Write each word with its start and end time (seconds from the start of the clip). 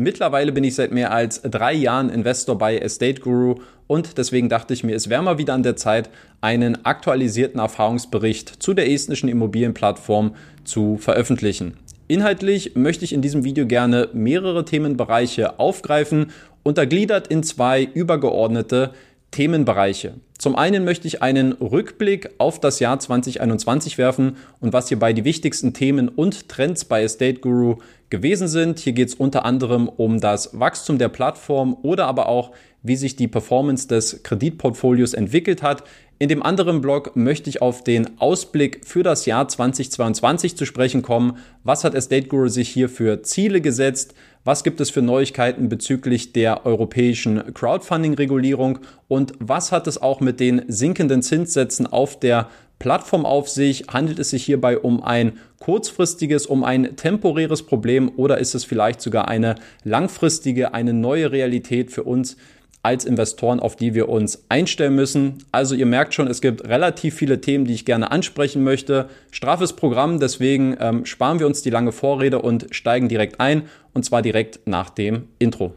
Mittlerweile 0.00 0.52
bin 0.52 0.62
ich 0.62 0.76
seit 0.76 0.92
mehr 0.92 1.10
als 1.10 1.42
drei 1.42 1.72
Jahren 1.72 2.08
Investor 2.08 2.56
bei 2.56 2.78
Estate 2.78 3.20
Guru 3.20 3.56
und 3.88 4.16
deswegen 4.16 4.48
dachte 4.48 4.72
ich 4.72 4.84
mir, 4.84 4.94
es 4.94 5.08
wäre 5.08 5.24
mal 5.24 5.38
wieder 5.38 5.54
an 5.54 5.64
der 5.64 5.74
Zeit, 5.74 6.08
einen 6.40 6.84
aktualisierten 6.84 7.58
Erfahrungsbericht 7.58 8.62
zu 8.62 8.74
der 8.74 8.88
estnischen 8.88 9.28
Immobilienplattform 9.28 10.36
zu 10.62 10.98
veröffentlichen. 10.98 11.78
Inhaltlich 12.06 12.76
möchte 12.76 13.04
ich 13.04 13.12
in 13.12 13.22
diesem 13.22 13.42
Video 13.42 13.66
gerne 13.66 14.08
mehrere 14.12 14.64
Themenbereiche 14.64 15.58
aufgreifen, 15.58 16.30
untergliedert 16.62 17.26
in 17.26 17.42
zwei 17.42 17.82
übergeordnete 17.82 18.92
Themenbereiche. 19.32 20.14
Zum 20.38 20.54
einen 20.54 20.84
möchte 20.84 21.08
ich 21.08 21.20
einen 21.20 21.52
Rückblick 21.54 22.30
auf 22.38 22.60
das 22.60 22.78
Jahr 22.78 23.00
2021 23.00 23.98
werfen 23.98 24.36
und 24.60 24.72
was 24.72 24.86
hierbei 24.86 25.12
die 25.12 25.24
wichtigsten 25.24 25.74
Themen 25.74 26.08
und 26.08 26.48
Trends 26.48 26.84
bei 26.84 27.02
Estate 27.02 27.40
Guru 27.40 27.78
gewesen 28.08 28.46
sind. 28.46 28.78
Hier 28.78 28.92
geht 28.92 29.08
es 29.08 29.14
unter 29.16 29.44
anderem 29.44 29.88
um 29.88 30.20
das 30.20 30.58
Wachstum 30.58 30.96
der 30.96 31.08
Plattform 31.08 31.76
oder 31.82 32.06
aber 32.06 32.28
auch, 32.28 32.52
wie 32.84 32.94
sich 32.94 33.16
die 33.16 33.26
Performance 33.26 33.88
des 33.88 34.22
Kreditportfolios 34.22 35.12
entwickelt 35.12 35.64
hat. 35.64 35.82
In 36.20 36.28
dem 36.28 36.44
anderen 36.44 36.80
Blog 36.82 37.16
möchte 37.16 37.50
ich 37.50 37.60
auf 37.60 37.82
den 37.82 38.20
Ausblick 38.20 38.86
für 38.86 39.02
das 39.02 39.26
Jahr 39.26 39.48
2022 39.48 40.56
zu 40.56 40.66
sprechen 40.66 41.02
kommen. 41.02 41.38
Was 41.64 41.82
hat 41.82 41.96
Estate 41.96 42.28
Guru 42.28 42.46
sich 42.46 42.68
hier 42.68 42.88
für 42.88 43.22
Ziele 43.24 43.60
gesetzt? 43.60 44.14
Was 44.44 44.64
gibt 44.64 44.80
es 44.80 44.90
für 44.90 45.02
Neuigkeiten 45.02 45.68
bezüglich 45.68 46.32
der 46.32 46.64
europäischen 46.64 47.52
Crowdfunding-Regulierung? 47.52 48.78
Und 49.08 49.32
was 49.40 49.72
hat 49.72 49.86
es 49.86 50.00
auch 50.00 50.20
mit 50.20 50.40
den 50.40 50.62
sinkenden 50.68 51.22
Zinssätzen 51.22 51.86
auf 51.86 52.18
der 52.18 52.48
Plattform 52.78 53.26
auf 53.26 53.48
sich? 53.48 53.86
Handelt 53.88 54.18
es 54.18 54.30
sich 54.30 54.44
hierbei 54.44 54.78
um 54.78 55.02
ein 55.02 55.38
kurzfristiges, 55.58 56.46
um 56.46 56.64
ein 56.64 56.96
temporäres 56.96 57.64
Problem 57.64 58.12
oder 58.16 58.38
ist 58.38 58.54
es 58.54 58.64
vielleicht 58.64 59.00
sogar 59.00 59.28
eine 59.28 59.56
langfristige, 59.84 60.72
eine 60.72 60.92
neue 60.92 61.32
Realität 61.32 61.90
für 61.90 62.04
uns? 62.04 62.36
Als 62.82 63.04
Investoren, 63.04 63.60
auf 63.60 63.76
die 63.76 63.94
wir 63.94 64.08
uns 64.08 64.44
einstellen 64.48 64.94
müssen. 64.94 65.44
Also 65.52 65.74
ihr 65.74 65.86
merkt 65.86 66.14
schon, 66.14 66.28
es 66.28 66.40
gibt 66.40 66.66
relativ 66.66 67.14
viele 67.14 67.40
Themen, 67.40 67.64
die 67.64 67.74
ich 67.74 67.84
gerne 67.84 68.10
ansprechen 68.10 68.62
möchte. 68.62 69.08
Straffes 69.30 69.74
Programm, 69.74 70.20
deswegen 70.20 70.76
ähm, 70.80 71.04
sparen 71.04 71.40
wir 71.40 71.46
uns 71.46 71.62
die 71.62 71.70
lange 71.70 71.92
Vorrede 71.92 72.40
und 72.40 72.66
steigen 72.70 73.08
direkt 73.08 73.40
ein 73.40 73.62
und 73.92 74.04
zwar 74.04 74.22
direkt 74.22 74.60
nach 74.66 74.90
dem 74.90 75.28
Intro. 75.38 75.74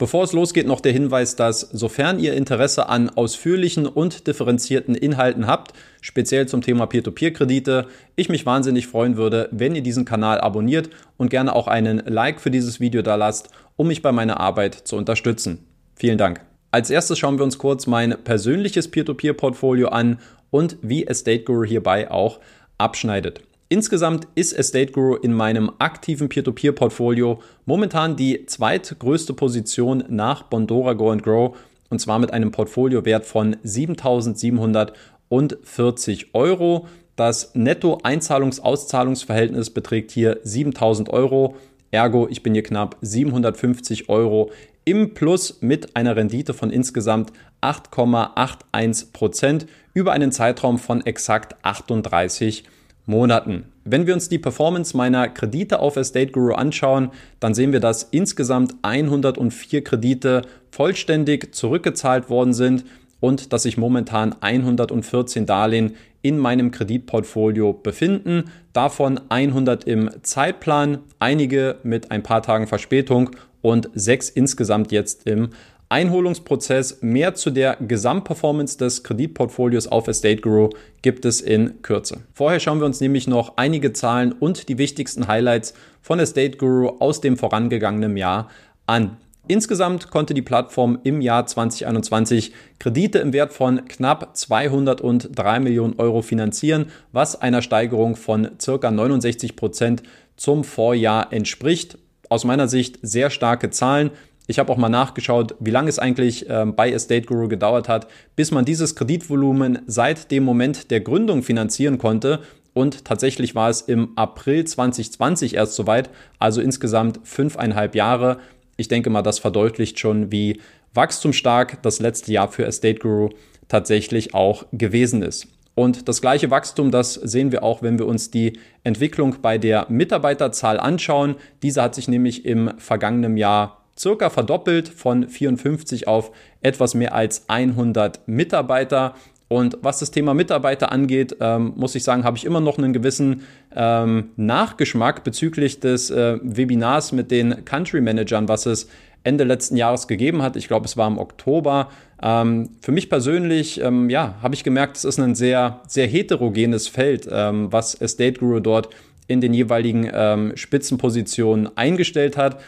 Bevor 0.00 0.24
es 0.24 0.32
losgeht, 0.32 0.66
noch 0.66 0.80
der 0.80 0.94
Hinweis, 0.94 1.36
dass 1.36 1.60
sofern 1.60 2.18
ihr 2.18 2.32
Interesse 2.32 2.88
an 2.88 3.10
ausführlichen 3.10 3.86
und 3.86 4.26
differenzierten 4.26 4.94
Inhalten 4.94 5.46
habt, 5.46 5.74
speziell 6.00 6.48
zum 6.48 6.62
Thema 6.62 6.86
Peer-to-Peer-Kredite, 6.86 7.86
ich 8.16 8.30
mich 8.30 8.46
wahnsinnig 8.46 8.86
freuen 8.86 9.18
würde, 9.18 9.50
wenn 9.52 9.74
ihr 9.74 9.82
diesen 9.82 10.06
Kanal 10.06 10.40
abonniert 10.40 10.88
und 11.18 11.28
gerne 11.28 11.54
auch 11.54 11.66
einen 11.66 11.98
Like 12.06 12.40
für 12.40 12.50
dieses 12.50 12.80
Video 12.80 13.02
da 13.02 13.16
lasst, 13.16 13.50
um 13.76 13.88
mich 13.88 14.00
bei 14.00 14.10
meiner 14.10 14.40
Arbeit 14.40 14.74
zu 14.74 14.96
unterstützen. 14.96 15.66
Vielen 15.96 16.16
Dank. 16.16 16.40
Als 16.70 16.88
erstes 16.88 17.18
schauen 17.18 17.36
wir 17.36 17.44
uns 17.44 17.58
kurz 17.58 17.86
mein 17.86 18.16
persönliches 18.24 18.90
Peer-to-Peer-Portfolio 18.90 19.88
an 19.88 20.18
und 20.48 20.78
wie 20.80 21.06
Estate 21.06 21.44
Guru 21.44 21.64
hierbei 21.64 22.10
auch 22.10 22.40
abschneidet. 22.78 23.42
Insgesamt 23.72 24.26
ist 24.34 24.52
Estate 24.52 24.90
Guru 24.90 25.14
in 25.14 25.32
meinem 25.32 25.70
aktiven 25.78 26.28
Peer-to-Peer-Portfolio 26.28 27.40
momentan 27.66 28.16
die 28.16 28.44
zweitgrößte 28.44 29.32
Position 29.32 30.02
nach 30.08 30.42
Bondora 30.42 30.94
Go 30.94 31.12
and 31.12 31.22
Grow 31.22 31.56
und 31.88 32.00
zwar 32.00 32.18
mit 32.18 32.32
einem 32.32 32.50
Portfoliowert 32.50 33.24
von 33.24 33.54
7.740 33.64 36.26
Euro. 36.32 36.88
Das 37.14 37.54
Netto-Einzahlungs-Auszahlungsverhältnis 37.54 39.70
beträgt 39.70 40.10
hier 40.10 40.42
7.000 40.42 41.08
Euro. 41.10 41.54
Ergo, 41.92 42.26
ich 42.28 42.42
bin 42.42 42.54
hier 42.54 42.64
knapp 42.64 42.96
750 43.02 44.08
Euro 44.08 44.50
im 44.84 45.14
Plus 45.14 45.58
mit 45.60 45.94
einer 45.94 46.16
Rendite 46.16 46.54
von 46.54 46.72
insgesamt 46.72 47.32
8,81 47.60 49.12
Prozent 49.12 49.68
über 49.94 50.10
einen 50.10 50.32
Zeitraum 50.32 50.80
von 50.80 51.06
exakt 51.06 51.54
38 51.64 52.64
Monaten. 52.64 52.79
Monaten. 53.10 53.64
Wenn 53.84 54.06
wir 54.06 54.14
uns 54.14 54.28
die 54.28 54.38
Performance 54.38 54.96
meiner 54.96 55.28
Kredite 55.28 55.80
auf 55.80 55.96
Estate 55.96 56.32
Guru 56.32 56.54
anschauen, 56.54 57.10
dann 57.40 57.54
sehen 57.54 57.72
wir, 57.72 57.80
dass 57.80 58.04
insgesamt 58.04 58.74
104 58.82 59.84
Kredite 59.84 60.42
vollständig 60.70 61.54
zurückgezahlt 61.54 62.30
worden 62.30 62.54
sind 62.54 62.84
und 63.18 63.52
dass 63.52 63.64
sich 63.64 63.76
momentan 63.76 64.34
114 64.40 65.44
Darlehen 65.44 65.96
in 66.22 66.38
meinem 66.38 66.70
Kreditportfolio 66.70 67.72
befinden. 67.72 68.44
Davon 68.72 69.20
100 69.28 69.84
im 69.84 70.10
Zeitplan, 70.22 70.98
einige 71.18 71.76
mit 71.82 72.10
ein 72.10 72.22
paar 72.22 72.42
Tagen 72.42 72.66
Verspätung 72.66 73.30
und 73.62 73.90
sechs 73.94 74.30
insgesamt 74.30 74.92
jetzt 74.92 75.26
im 75.26 75.50
Einholungsprozess. 75.90 77.02
Mehr 77.02 77.34
zu 77.34 77.50
der 77.50 77.76
Gesamtperformance 77.76 78.78
des 78.78 79.02
Kreditportfolios 79.02 79.88
auf 79.88 80.06
Estate 80.06 80.40
Guru 80.40 80.70
gibt 81.02 81.24
es 81.24 81.40
in 81.40 81.82
Kürze. 81.82 82.20
Vorher 82.32 82.60
schauen 82.60 82.78
wir 82.78 82.86
uns 82.86 83.00
nämlich 83.00 83.26
noch 83.26 83.56
einige 83.56 83.92
Zahlen 83.92 84.32
und 84.32 84.68
die 84.68 84.78
wichtigsten 84.78 85.26
Highlights 85.26 85.74
von 86.00 86.20
Estate 86.20 86.56
Guru 86.58 86.90
aus 87.00 87.20
dem 87.20 87.36
vorangegangenen 87.36 88.16
Jahr 88.16 88.48
an. 88.86 89.16
Insgesamt 89.48 90.10
konnte 90.12 90.32
die 90.32 90.42
Plattform 90.42 91.00
im 91.02 91.20
Jahr 91.20 91.44
2021 91.44 92.52
Kredite 92.78 93.18
im 93.18 93.32
Wert 93.32 93.52
von 93.52 93.84
knapp 93.86 94.36
203 94.36 95.58
Millionen 95.58 95.98
Euro 95.98 96.22
finanzieren, 96.22 96.86
was 97.10 97.34
einer 97.40 97.62
Steigerung 97.62 98.14
von 98.14 98.50
circa 98.60 98.92
69 98.92 99.56
Prozent 99.56 100.04
zum 100.36 100.62
Vorjahr 100.62 101.32
entspricht. 101.32 101.98
Aus 102.28 102.44
meiner 102.44 102.68
Sicht 102.68 103.00
sehr 103.02 103.28
starke 103.28 103.70
Zahlen. 103.70 104.12
Ich 104.50 104.58
habe 104.58 104.72
auch 104.72 104.76
mal 104.76 104.88
nachgeschaut, 104.88 105.54
wie 105.60 105.70
lange 105.70 105.88
es 105.88 106.00
eigentlich 106.00 106.46
ähm, 106.48 106.74
bei 106.74 106.90
Estate 106.90 107.22
Guru 107.22 107.46
gedauert 107.46 107.88
hat, 107.88 108.08
bis 108.34 108.50
man 108.50 108.64
dieses 108.64 108.96
Kreditvolumen 108.96 109.78
seit 109.86 110.32
dem 110.32 110.42
Moment 110.42 110.90
der 110.90 110.98
Gründung 110.98 111.44
finanzieren 111.44 111.98
konnte. 111.98 112.40
Und 112.72 113.04
tatsächlich 113.04 113.54
war 113.54 113.70
es 113.70 113.82
im 113.82 114.08
April 114.16 114.64
2020 114.64 115.54
erst 115.54 115.76
soweit, 115.76 116.10
also 116.40 116.60
insgesamt 116.60 117.20
fünfeinhalb 117.22 117.94
Jahre. 117.94 118.38
Ich 118.76 118.88
denke 118.88 119.08
mal, 119.08 119.22
das 119.22 119.38
verdeutlicht 119.38 120.00
schon, 120.00 120.32
wie 120.32 120.60
wachstumsstark 120.94 121.80
das 121.84 122.00
letzte 122.00 122.32
Jahr 122.32 122.48
für 122.48 122.66
Estate 122.66 122.98
Guru 122.98 123.28
tatsächlich 123.68 124.34
auch 124.34 124.64
gewesen 124.72 125.22
ist. 125.22 125.46
Und 125.76 126.08
das 126.08 126.20
gleiche 126.20 126.50
Wachstum, 126.50 126.90
das 126.90 127.14
sehen 127.14 127.52
wir 127.52 127.62
auch, 127.62 127.82
wenn 127.82 128.00
wir 128.00 128.06
uns 128.06 128.32
die 128.32 128.58
Entwicklung 128.82 129.36
bei 129.40 129.58
der 129.58 129.86
Mitarbeiterzahl 129.88 130.80
anschauen. 130.80 131.36
Diese 131.62 131.82
hat 131.82 131.94
sich 131.94 132.08
nämlich 132.08 132.44
im 132.44 132.72
vergangenen 132.78 133.36
Jahr 133.36 133.79
circa 134.00 134.30
verdoppelt 134.30 134.88
von 134.88 135.28
54 135.28 136.08
auf 136.08 136.32
etwas 136.62 136.94
mehr 136.94 137.14
als 137.14 137.44
100 137.48 138.26
Mitarbeiter. 138.26 139.14
Und 139.48 139.78
was 139.82 139.98
das 139.98 140.12
Thema 140.12 140.32
Mitarbeiter 140.32 140.92
angeht, 140.92 141.36
ähm, 141.40 141.72
muss 141.76 141.96
ich 141.96 142.04
sagen, 142.04 142.22
habe 142.24 142.36
ich 142.36 142.44
immer 142.44 142.60
noch 142.60 142.78
einen 142.78 142.92
gewissen 142.92 143.42
ähm, 143.74 144.30
Nachgeschmack 144.36 145.24
bezüglich 145.24 145.80
des 145.80 146.08
äh, 146.10 146.38
Webinars 146.40 147.12
mit 147.12 147.30
den 147.30 147.64
Country 147.64 148.00
Managern, 148.00 148.48
was 148.48 148.66
es 148.66 148.88
Ende 149.22 149.44
letzten 149.44 149.76
Jahres 149.76 150.06
gegeben 150.08 150.40
hat. 150.40 150.56
Ich 150.56 150.68
glaube, 150.68 150.86
es 150.86 150.96
war 150.96 151.08
im 151.08 151.18
Oktober. 151.18 151.90
Ähm, 152.22 152.70
für 152.80 152.92
mich 152.92 153.10
persönlich, 153.10 153.80
ähm, 153.80 154.08
ja, 154.08 154.36
habe 154.40 154.54
ich 154.54 154.64
gemerkt, 154.64 154.96
es 154.96 155.04
ist 155.04 155.18
ein 155.18 155.34
sehr, 155.34 155.80
sehr 155.88 156.06
heterogenes 156.06 156.88
Feld, 156.88 157.28
ähm, 157.30 157.72
was 157.72 157.94
Estate 157.94 158.34
Guru 158.34 158.60
dort 158.60 158.88
in 159.26 159.40
den 159.40 159.52
jeweiligen 159.52 160.08
ähm, 160.12 160.52
Spitzenpositionen 160.56 161.76
eingestellt 161.76 162.36
hat. 162.36 162.60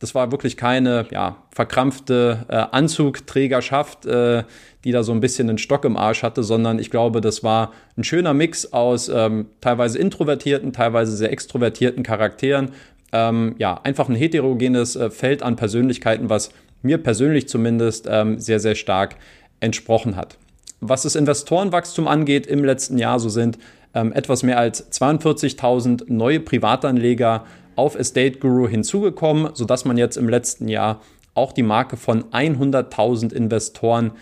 Das 0.00 0.14
war 0.14 0.30
wirklich 0.30 0.56
keine 0.56 1.06
ja, 1.10 1.36
verkrampfte 1.50 2.46
äh, 2.48 2.54
Anzugträgerschaft, 2.70 4.06
äh, 4.06 4.44
die 4.84 4.92
da 4.92 5.02
so 5.02 5.12
ein 5.12 5.20
bisschen 5.20 5.48
einen 5.48 5.58
Stock 5.58 5.84
im 5.84 5.96
Arsch 5.96 6.22
hatte, 6.22 6.44
sondern 6.44 6.78
ich 6.78 6.90
glaube, 6.90 7.20
das 7.20 7.42
war 7.42 7.72
ein 7.96 8.04
schöner 8.04 8.32
Mix 8.32 8.72
aus 8.72 9.08
ähm, 9.08 9.46
teilweise 9.60 9.98
introvertierten, 9.98 10.72
teilweise 10.72 11.16
sehr 11.16 11.32
extrovertierten 11.32 12.04
Charakteren. 12.04 12.70
Ähm, 13.10 13.56
ja, 13.58 13.80
einfach 13.82 14.08
ein 14.08 14.14
heterogenes 14.14 14.94
äh, 14.94 15.10
Feld 15.10 15.42
an 15.42 15.56
Persönlichkeiten, 15.56 16.30
was 16.30 16.50
mir 16.82 16.98
persönlich 16.98 17.48
zumindest 17.48 18.06
ähm, 18.08 18.38
sehr, 18.38 18.60
sehr 18.60 18.74
stark 18.76 19.16
entsprochen 19.60 20.14
hat. 20.14 20.38
Was 20.80 21.02
das 21.02 21.16
Investorenwachstum 21.16 22.06
angeht 22.06 22.46
im 22.46 22.64
letzten 22.64 22.98
Jahr, 22.98 23.18
so 23.18 23.28
sind 23.28 23.58
ähm, 23.94 24.12
etwas 24.12 24.42
mehr 24.42 24.58
als 24.58 24.92
42.000 24.92 26.04
neue 26.06 26.40
Privatanleger 26.40 27.44
auf 27.78 27.94
Estate 27.94 28.38
Guru 28.38 28.68
hinzugekommen, 28.68 29.50
sodass 29.54 29.84
man 29.84 29.96
jetzt 29.96 30.16
im 30.16 30.28
letzten 30.28 30.68
Jahr 30.68 31.00
auch 31.34 31.52
die 31.52 31.62
Marke 31.62 31.96
von 31.96 32.24
100.000 32.24 33.32
Investoren 33.32 34.12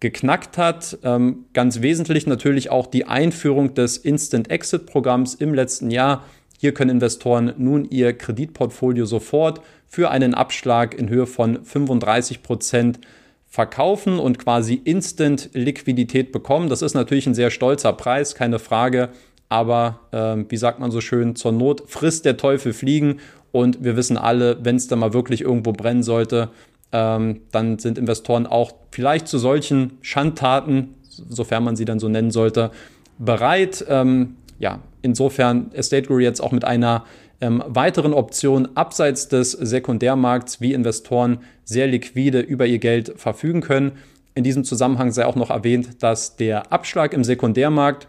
geknackt 0.00 0.56
hat. 0.56 0.98
Ähm, 1.04 1.44
ganz 1.52 1.82
wesentlich 1.82 2.26
natürlich 2.26 2.70
auch 2.70 2.86
die 2.86 3.04
Einführung 3.04 3.74
des 3.74 3.98
Instant 3.98 4.50
Exit 4.50 4.86
Programms 4.86 5.34
im 5.34 5.52
letzten 5.52 5.90
Jahr. 5.90 6.24
Hier 6.58 6.72
können 6.72 6.90
Investoren 6.90 7.52
nun 7.58 7.84
ihr 7.84 8.16
Kreditportfolio 8.16 9.04
sofort 9.04 9.60
für 9.86 10.10
einen 10.10 10.32
Abschlag 10.32 10.94
in 10.94 11.08
Höhe 11.08 11.26
von 11.26 11.64
35 11.64 12.42
Prozent 12.42 12.98
verkaufen 13.46 14.18
und 14.18 14.38
quasi 14.38 14.80
Instant 14.82 15.50
Liquidität 15.52 16.32
bekommen. 16.32 16.70
Das 16.70 16.80
ist 16.80 16.94
natürlich 16.94 17.26
ein 17.26 17.34
sehr 17.34 17.50
stolzer 17.50 17.92
Preis, 17.92 18.34
keine 18.34 18.58
Frage. 18.58 19.10
Aber 19.52 20.00
äh, 20.12 20.50
wie 20.50 20.56
sagt 20.56 20.80
man 20.80 20.90
so 20.90 21.02
schön, 21.02 21.36
zur 21.36 21.52
Not 21.52 21.82
frisst 21.86 22.24
der 22.24 22.38
Teufel 22.38 22.72
Fliegen. 22.72 23.18
Und 23.50 23.84
wir 23.84 23.98
wissen 23.98 24.16
alle, 24.16 24.56
wenn 24.64 24.76
es 24.76 24.88
da 24.88 24.96
mal 24.96 25.12
wirklich 25.12 25.42
irgendwo 25.42 25.72
brennen 25.72 26.02
sollte, 26.02 26.48
ähm, 26.90 27.42
dann 27.50 27.78
sind 27.78 27.98
Investoren 27.98 28.46
auch 28.46 28.72
vielleicht 28.92 29.28
zu 29.28 29.36
solchen 29.36 29.98
Schandtaten, 30.00 30.94
sofern 31.02 31.64
man 31.64 31.76
sie 31.76 31.84
dann 31.84 31.98
so 31.98 32.08
nennen 32.08 32.30
sollte, 32.30 32.70
bereit. 33.18 33.84
Ähm, 33.90 34.36
ja, 34.58 34.78
insofern 35.02 35.70
Estate 35.74 36.08
Guru 36.08 36.20
jetzt 36.20 36.40
auch 36.40 36.52
mit 36.52 36.64
einer 36.64 37.04
ähm, 37.42 37.62
weiteren 37.66 38.14
Option 38.14 38.70
abseits 38.74 39.28
des 39.28 39.52
Sekundärmarkts, 39.52 40.62
wie 40.62 40.72
Investoren 40.72 41.40
sehr 41.64 41.88
liquide 41.88 42.40
über 42.40 42.64
ihr 42.64 42.78
Geld 42.78 43.12
verfügen 43.16 43.60
können. 43.60 43.92
In 44.34 44.44
diesem 44.44 44.64
Zusammenhang 44.64 45.10
sei 45.12 45.26
auch 45.26 45.36
noch 45.36 45.50
erwähnt, 45.50 46.02
dass 46.02 46.36
der 46.36 46.72
Abschlag 46.72 47.12
im 47.12 47.22
Sekundärmarkt 47.22 48.08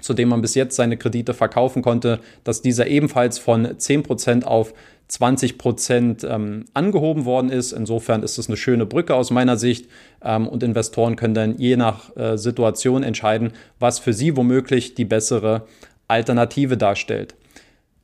zu 0.00 0.14
dem 0.14 0.28
man 0.28 0.42
bis 0.42 0.54
jetzt 0.54 0.76
seine 0.76 0.96
Kredite 0.96 1.34
verkaufen 1.34 1.82
konnte, 1.82 2.20
dass 2.44 2.62
dieser 2.62 2.86
ebenfalls 2.86 3.38
von 3.38 3.66
10% 3.66 4.44
auf 4.44 4.74
20% 5.10 6.26
ähm, 6.26 6.64
angehoben 6.72 7.24
worden 7.24 7.50
ist. 7.50 7.72
Insofern 7.72 8.22
ist 8.22 8.38
es 8.38 8.48
eine 8.48 8.56
schöne 8.56 8.86
Brücke 8.86 9.14
aus 9.14 9.30
meiner 9.30 9.56
Sicht 9.56 9.88
ähm, 10.22 10.46
und 10.46 10.62
Investoren 10.62 11.16
können 11.16 11.34
dann 11.34 11.58
je 11.58 11.76
nach 11.76 12.16
äh, 12.16 12.38
Situation 12.38 13.02
entscheiden, 13.02 13.52
was 13.78 13.98
für 13.98 14.12
sie 14.12 14.36
womöglich 14.36 14.94
die 14.94 15.04
bessere 15.04 15.66
Alternative 16.06 16.76
darstellt. 16.76 17.34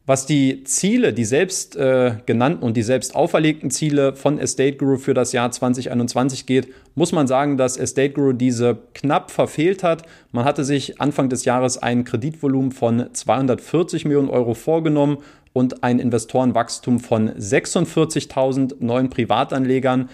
Was 0.08 0.25
die 0.25 0.62
Ziele, 0.62 1.12
die 1.12 1.25
selbst 1.25 1.75
äh, 1.75 2.12
genannten 2.26 2.62
und 2.62 2.76
die 2.76 2.85
selbst 2.85 3.17
auferlegten 3.17 3.73
Ziele 3.73 4.14
von 4.14 4.38
Estate 4.38 4.76
Guru 4.76 4.99
für 4.99 5.14
das 5.14 5.32
Jahr 5.32 5.50
2021 5.50 6.47
geht, 6.47 6.69
muss 6.94 7.11
man 7.11 7.26
sagen, 7.26 7.56
dass 7.56 7.76
Estate 7.76 8.11
Guru 8.11 8.32
diese 8.32 8.79
knapp 8.94 9.32
verfehlt 9.32 9.82
hat. 9.82 10.05
Man 10.31 10.44
hatte 10.44 10.62
sich 10.62 11.00
Anfang 11.00 11.29
des 11.29 11.44
Jahres 11.44 11.79
ein 11.79 12.05
Kreditvolumen 12.05 12.70
von 12.70 13.12
240 13.12 14.05
Millionen 14.05 14.29
Euro 14.29 14.55
vorgenommen 14.55 15.19
und 15.53 15.82
ein 15.82 15.99
Investorenwachstum 15.99 17.00
von 17.00 17.31
46.000 17.31 18.76
neuen 18.79 19.11
Privatanlegern. 19.11 20.09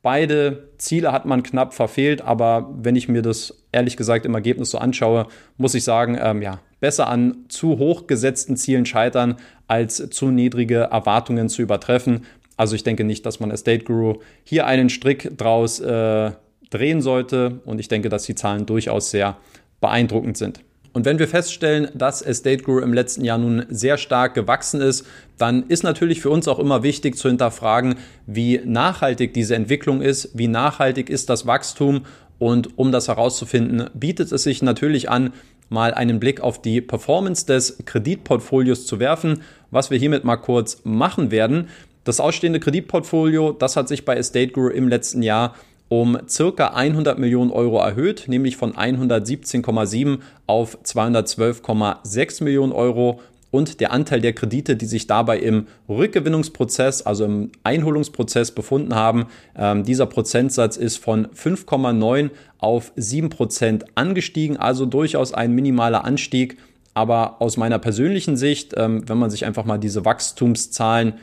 Beide 0.00 0.68
Ziele 0.78 1.12
hat 1.12 1.26
man 1.26 1.42
knapp 1.42 1.74
verfehlt, 1.74 2.22
aber 2.22 2.70
wenn 2.78 2.96
ich 2.96 3.08
mir 3.08 3.20
das 3.20 3.62
ehrlich 3.72 3.98
gesagt 3.98 4.24
im 4.24 4.34
Ergebnis 4.34 4.70
so 4.70 4.78
anschaue, 4.78 5.26
muss 5.58 5.74
ich 5.74 5.84
sagen, 5.84 6.16
ähm, 6.18 6.40
ja, 6.40 6.60
besser 6.84 7.08
an 7.08 7.46
zu 7.48 7.78
hoch 7.78 8.06
gesetzten 8.06 8.58
Zielen 8.58 8.84
scheitern, 8.84 9.36
als 9.68 10.10
zu 10.10 10.26
niedrige 10.26 10.80
Erwartungen 10.90 11.48
zu 11.48 11.62
übertreffen. 11.62 12.26
Also 12.58 12.76
ich 12.76 12.84
denke 12.84 13.04
nicht, 13.04 13.24
dass 13.24 13.40
man 13.40 13.50
Estate 13.50 13.84
Guru 13.84 14.18
hier 14.42 14.66
einen 14.66 14.90
Strick 14.90 15.38
draus 15.38 15.80
äh, 15.80 16.32
drehen 16.68 17.00
sollte 17.00 17.60
und 17.64 17.78
ich 17.80 17.88
denke, 17.88 18.10
dass 18.10 18.24
die 18.24 18.34
Zahlen 18.34 18.66
durchaus 18.66 19.10
sehr 19.10 19.38
beeindruckend 19.80 20.36
sind. 20.36 20.60
Und 20.92 21.06
wenn 21.06 21.18
wir 21.18 21.26
feststellen, 21.26 21.88
dass 21.94 22.20
Estate 22.20 22.62
Guru 22.62 22.80
im 22.80 22.92
letzten 22.92 23.24
Jahr 23.24 23.38
nun 23.38 23.64
sehr 23.70 23.96
stark 23.96 24.34
gewachsen 24.34 24.82
ist, 24.82 25.06
dann 25.38 25.64
ist 25.68 25.84
natürlich 25.84 26.20
für 26.20 26.28
uns 26.28 26.48
auch 26.48 26.58
immer 26.58 26.82
wichtig 26.82 27.16
zu 27.16 27.28
hinterfragen, 27.28 27.94
wie 28.26 28.60
nachhaltig 28.62 29.32
diese 29.32 29.54
Entwicklung 29.54 30.02
ist, 30.02 30.32
wie 30.34 30.48
nachhaltig 30.48 31.08
ist 31.08 31.30
das 31.30 31.46
Wachstum 31.46 32.02
und 32.38 32.78
um 32.78 32.92
das 32.92 33.08
herauszufinden, 33.08 33.88
bietet 33.94 34.32
es 34.32 34.42
sich 34.42 34.62
natürlich 34.62 35.08
an, 35.08 35.32
mal 35.68 35.94
einen 35.94 36.20
Blick 36.20 36.40
auf 36.40 36.60
die 36.60 36.80
Performance 36.80 37.46
des 37.46 37.78
Kreditportfolios 37.84 38.86
zu 38.86 38.98
werfen, 38.98 39.42
was 39.70 39.90
wir 39.90 39.98
hiermit 39.98 40.24
mal 40.24 40.36
kurz 40.36 40.80
machen 40.84 41.30
werden. 41.30 41.68
Das 42.04 42.20
ausstehende 42.20 42.60
Kreditportfolio, 42.60 43.52
das 43.52 43.76
hat 43.76 43.88
sich 43.88 44.04
bei 44.04 44.16
Estate 44.16 44.48
Guru 44.48 44.68
im 44.68 44.88
letzten 44.88 45.22
Jahr 45.22 45.54
um 45.88 46.18
circa 46.28 46.68
100 46.68 47.18
Millionen 47.18 47.50
Euro 47.50 47.78
erhöht, 47.78 48.24
nämlich 48.26 48.56
von 48.56 48.72
117,7 48.72 50.18
auf 50.46 50.78
212,6 50.82 52.42
Millionen 52.42 52.72
Euro 52.72 53.20
und 53.54 53.78
der 53.78 53.92
Anteil 53.92 54.20
der 54.20 54.32
Kredite, 54.32 54.74
die 54.74 54.84
sich 54.84 55.06
dabei 55.06 55.38
im 55.38 55.68
Rückgewinnungsprozess, 55.88 57.02
also 57.02 57.24
im 57.24 57.52
Einholungsprozess 57.62 58.50
befunden 58.50 58.96
haben. 58.96 59.26
Ähm, 59.56 59.84
dieser 59.84 60.06
Prozentsatz 60.06 60.76
ist 60.76 60.96
von 60.96 61.28
5,9 61.28 62.30
auf 62.58 62.90
7 62.96 63.30
Prozent 63.30 63.84
angestiegen, 63.94 64.56
also 64.56 64.86
durchaus 64.86 65.32
ein 65.32 65.52
minimaler 65.52 66.04
Anstieg. 66.04 66.58
Aber 66.94 67.40
aus 67.40 67.56
meiner 67.56 67.78
persönlichen 67.78 68.36
Sicht, 68.36 68.74
ähm, 68.76 69.08
wenn 69.08 69.18
man 69.18 69.30
sich 69.30 69.44
einfach 69.44 69.64
mal 69.64 69.78
diese 69.78 70.04
Wachstumszahlen 70.04 71.14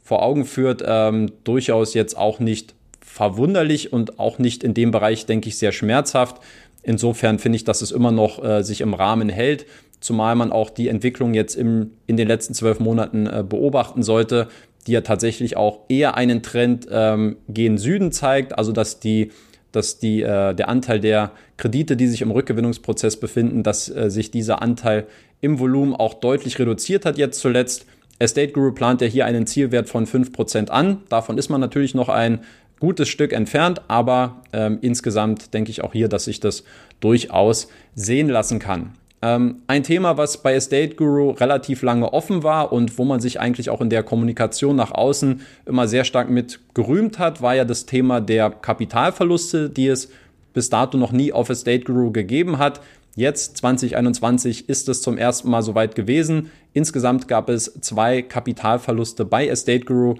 vor 0.00 0.22
Augen 0.22 0.44
führt, 0.44 0.84
ähm, 0.86 1.32
durchaus 1.42 1.94
jetzt 1.94 2.16
auch 2.16 2.38
nicht 2.38 2.76
verwunderlich 3.00 3.92
und 3.92 4.20
auch 4.20 4.38
nicht 4.38 4.62
in 4.62 4.74
dem 4.74 4.92
Bereich, 4.92 5.26
denke 5.26 5.48
ich, 5.48 5.58
sehr 5.58 5.72
schmerzhaft. 5.72 6.40
Insofern 6.84 7.40
finde 7.40 7.56
ich, 7.56 7.64
dass 7.64 7.82
es 7.82 7.90
immer 7.90 8.12
noch 8.12 8.44
äh, 8.44 8.62
sich 8.62 8.80
im 8.80 8.94
Rahmen 8.94 9.28
hält 9.28 9.66
zumal 10.00 10.34
man 10.34 10.52
auch 10.52 10.70
die 10.70 10.88
Entwicklung 10.88 11.34
jetzt 11.34 11.54
im, 11.54 11.92
in 12.06 12.16
den 12.16 12.28
letzten 12.28 12.54
zwölf 12.54 12.80
Monaten 12.80 13.26
äh, 13.26 13.44
beobachten 13.46 14.02
sollte, 14.02 14.48
die 14.86 14.92
ja 14.92 15.02
tatsächlich 15.02 15.56
auch 15.56 15.80
eher 15.88 16.16
einen 16.16 16.42
Trend 16.42 16.86
ähm, 16.90 17.36
gen 17.48 17.78
Süden 17.78 18.12
zeigt, 18.12 18.58
also 18.58 18.72
dass 18.72 19.00
die 19.00 19.30
dass 19.72 19.98
die, 19.98 20.22
äh, 20.22 20.54
der 20.54 20.68
Anteil 20.68 21.00
der 21.00 21.32
Kredite, 21.56 21.96
die 21.96 22.08
sich 22.08 22.22
im 22.22 22.30
Rückgewinnungsprozess 22.30 23.18
befinden, 23.18 23.62
dass 23.62 23.88
äh, 23.88 24.10
sich 24.10 24.30
dieser 24.30 24.62
Anteil 24.62 25.06
im 25.40 25.58
Volumen 25.58 25.94
auch 25.94 26.14
deutlich 26.14 26.58
reduziert 26.58 27.04
hat 27.04 27.18
jetzt 27.18 27.40
zuletzt. 27.40 27.86
Estate 28.18 28.52
Guru 28.52 28.72
plant 28.72 29.00
ja 29.00 29.06
hier 29.06 29.26
einen 29.26 29.46
Zielwert 29.46 29.88
von 29.88 30.06
5% 30.06 30.68
an. 30.68 31.02
Davon 31.08 31.38
ist 31.38 31.48
man 31.48 31.60
natürlich 31.60 31.94
noch 31.94 32.08
ein 32.08 32.40
gutes 32.80 33.08
Stück 33.08 33.32
entfernt, 33.32 33.82
aber 33.88 34.42
ähm, 34.52 34.78
insgesamt 34.82 35.54
denke 35.54 35.70
ich 35.70 35.82
auch 35.82 35.92
hier, 35.92 36.08
dass 36.08 36.24
sich 36.24 36.40
das 36.40 36.64
durchaus 37.00 37.68
sehen 37.94 38.28
lassen 38.28 38.58
kann. 38.58 38.94
Ähm, 39.22 39.62
ein 39.66 39.82
Thema, 39.82 40.16
was 40.16 40.42
bei 40.42 40.54
Estate 40.54 40.94
Guru 40.94 41.30
relativ 41.32 41.82
lange 41.82 42.12
offen 42.12 42.42
war 42.42 42.72
und 42.72 42.96
wo 42.98 43.04
man 43.04 43.20
sich 43.20 43.38
eigentlich 43.38 43.68
auch 43.68 43.82
in 43.82 43.90
der 43.90 44.02
Kommunikation 44.02 44.76
nach 44.76 44.92
außen 44.92 45.42
immer 45.66 45.88
sehr 45.88 46.04
stark 46.04 46.30
mit 46.30 46.60
gerühmt 46.72 47.18
hat, 47.18 47.42
war 47.42 47.54
ja 47.54 47.64
das 47.64 47.84
Thema 47.84 48.20
der 48.20 48.50
Kapitalverluste, 48.50 49.68
die 49.68 49.88
es 49.88 50.10
bis 50.54 50.70
dato 50.70 50.96
noch 50.96 51.12
nie 51.12 51.32
auf 51.32 51.50
Estate 51.50 51.84
Guru 51.84 52.12
gegeben 52.12 52.58
hat. 52.58 52.80
Jetzt 53.14 53.58
2021 53.58 54.68
ist 54.68 54.88
es 54.88 55.02
zum 55.02 55.18
ersten 55.18 55.50
Mal 55.50 55.62
soweit 55.62 55.94
gewesen. 55.94 56.50
Insgesamt 56.72 57.28
gab 57.28 57.50
es 57.50 57.78
zwei 57.80 58.22
Kapitalverluste 58.22 59.26
bei 59.26 59.48
Estate 59.48 59.84
Guru 59.84 60.14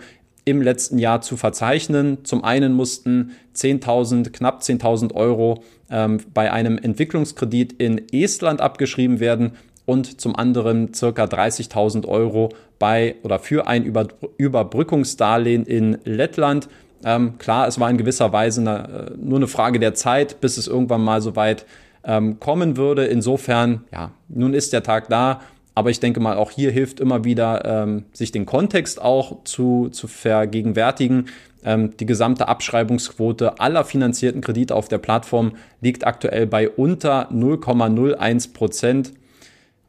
im 0.45 0.61
letzten 0.61 0.99
Jahr 0.99 1.21
zu 1.23 1.37
verzeichnen. 1.37 2.19
Zum 2.25 2.45
einen 2.45 2.75
mussten 2.75 3.33
10.000, 3.55 4.31
knapp 4.31 4.61
10.000 4.63 5.15
Euro 5.15 5.63
ähm, 5.91 6.21
bei 6.33 6.53
einem 6.53 6.79
Entwicklungskredit 6.79 7.75
in 7.75 8.03
Estland 8.13 8.61
abgeschrieben 8.61 9.21
werden 9.21 9.53
und 9.87 10.21
zum 10.21 10.37
anderen 10.37 10.95
circa 10.95 11.25
30.000 11.25 12.07
Euro 12.07 12.51
bei 12.79 13.17
oder 13.23 13.39
für 13.39 13.67
ein 13.67 13.85
Über 13.85 14.09
Überbrückungsdarlehen 14.37 15.65
in 15.67 15.99
Lettland. 16.05 16.69
Ähm, 17.05 17.39
klar, 17.39 17.67
es 17.67 17.81
war 17.81 17.91
in 17.91 17.99
gewisser 17.99 18.33
Weise 18.33 18.61
eine, 18.61 19.11
äh, 19.13 19.17
nur 19.17 19.39
eine 19.39 19.49
Frage 19.49 19.81
der 19.81 19.95
Zeit, 19.95 20.41
bis 20.41 20.59
es 20.59 20.69
irgendwann 20.69 21.03
mal 21.03 21.21
so 21.23 21.35
weit 21.35 21.67
ähm, 22.05 22.39
kommen 22.41 22.77
würde. 22.77 23.07
Insofern, 23.07 23.85
ja, 23.93 24.13
nun 24.29 24.55
ist 24.55 24.73
der 24.73 24.83
Tag 24.83 25.09
da. 25.09 25.41
Aber 25.75 25.91
ich 25.91 26.01
denke 26.01 26.21
mal, 26.21 26.37
auch 26.37 26.51
hier 26.51 26.71
hilft 26.71 27.01
immer 27.01 27.25
wieder, 27.25 27.65
ähm, 27.65 28.05
sich 28.13 28.33
den 28.33 28.45
Kontext 28.45 29.01
auch 29.01 29.45
zu, 29.45 29.89
zu 29.89 30.09
vergegenwärtigen. 30.09 31.27
Ähm, 31.65 31.97
die 31.99 32.07
gesamte 32.07 32.49
Abschreibungsquote 32.49 33.61
aller 33.61 33.85
finanzierten 33.85 34.41
Kredite 34.41 34.75
auf 34.75 34.89
der 34.89 34.99
Plattform 34.99 35.53
liegt 35.81 36.07
aktuell 36.07 36.47
bei 36.47 36.69
unter 36.69 37.31
0,01 37.31 38.53
Prozent. 38.53 39.13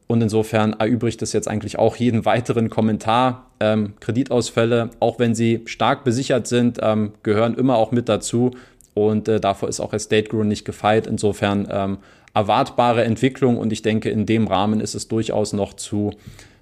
Und 0.06 0.20
insofern 0.20 0.74
erübrigt 0.74 1.22
es 1.22 1.32
jetzt 1.32 1.48
eigentlich 1.48 1.78
auch 1.78 1.96
jeden 1.96 2.26
weiteren 2.26 2.68
Kommentar. 2.68 3.46
Ähm, 3.60 3.94
Kreditausfälle, 4.00 4.90
auch 5.00 5.18
wenn 5.18 5.34
sie 5.34 5.62
stark 5.64 6.04
besichert 6.04 6.46
sind, 6.46 6.78
ähm, 6.82 7.12
gehören 7.22 7.54
immer 7.54 7.76
auch 7.76 7.92
mit 7.92 8.08
dazu. 8.08 8.50
Und 8.94 9.28
äh, 9.28 9.40
davor 9.40 9.68
ist 9.70 9.80
auch 9.80 9.94
Estate 9.94 10.28
Guru 10.28 10.44
nicht 10.44 10.66
gefeit. 10.66 11.06
Insofern 11.06 11.66
ähm, 11.70 11.98
erwartbare 12.34 13.04
Entwicklung 13.04 13.56
und 13.56 13.72
ich 13.72 13.82
denke, 13.82 14.10
in 14.10 14.26
dem 14.26 14.46
Rahmen 14.46 14.80
ist 14.80 14.94
es 14.94 15.08
durchaus 15.08 15.52
noch 15.52 15.74
zu 15.74 16.12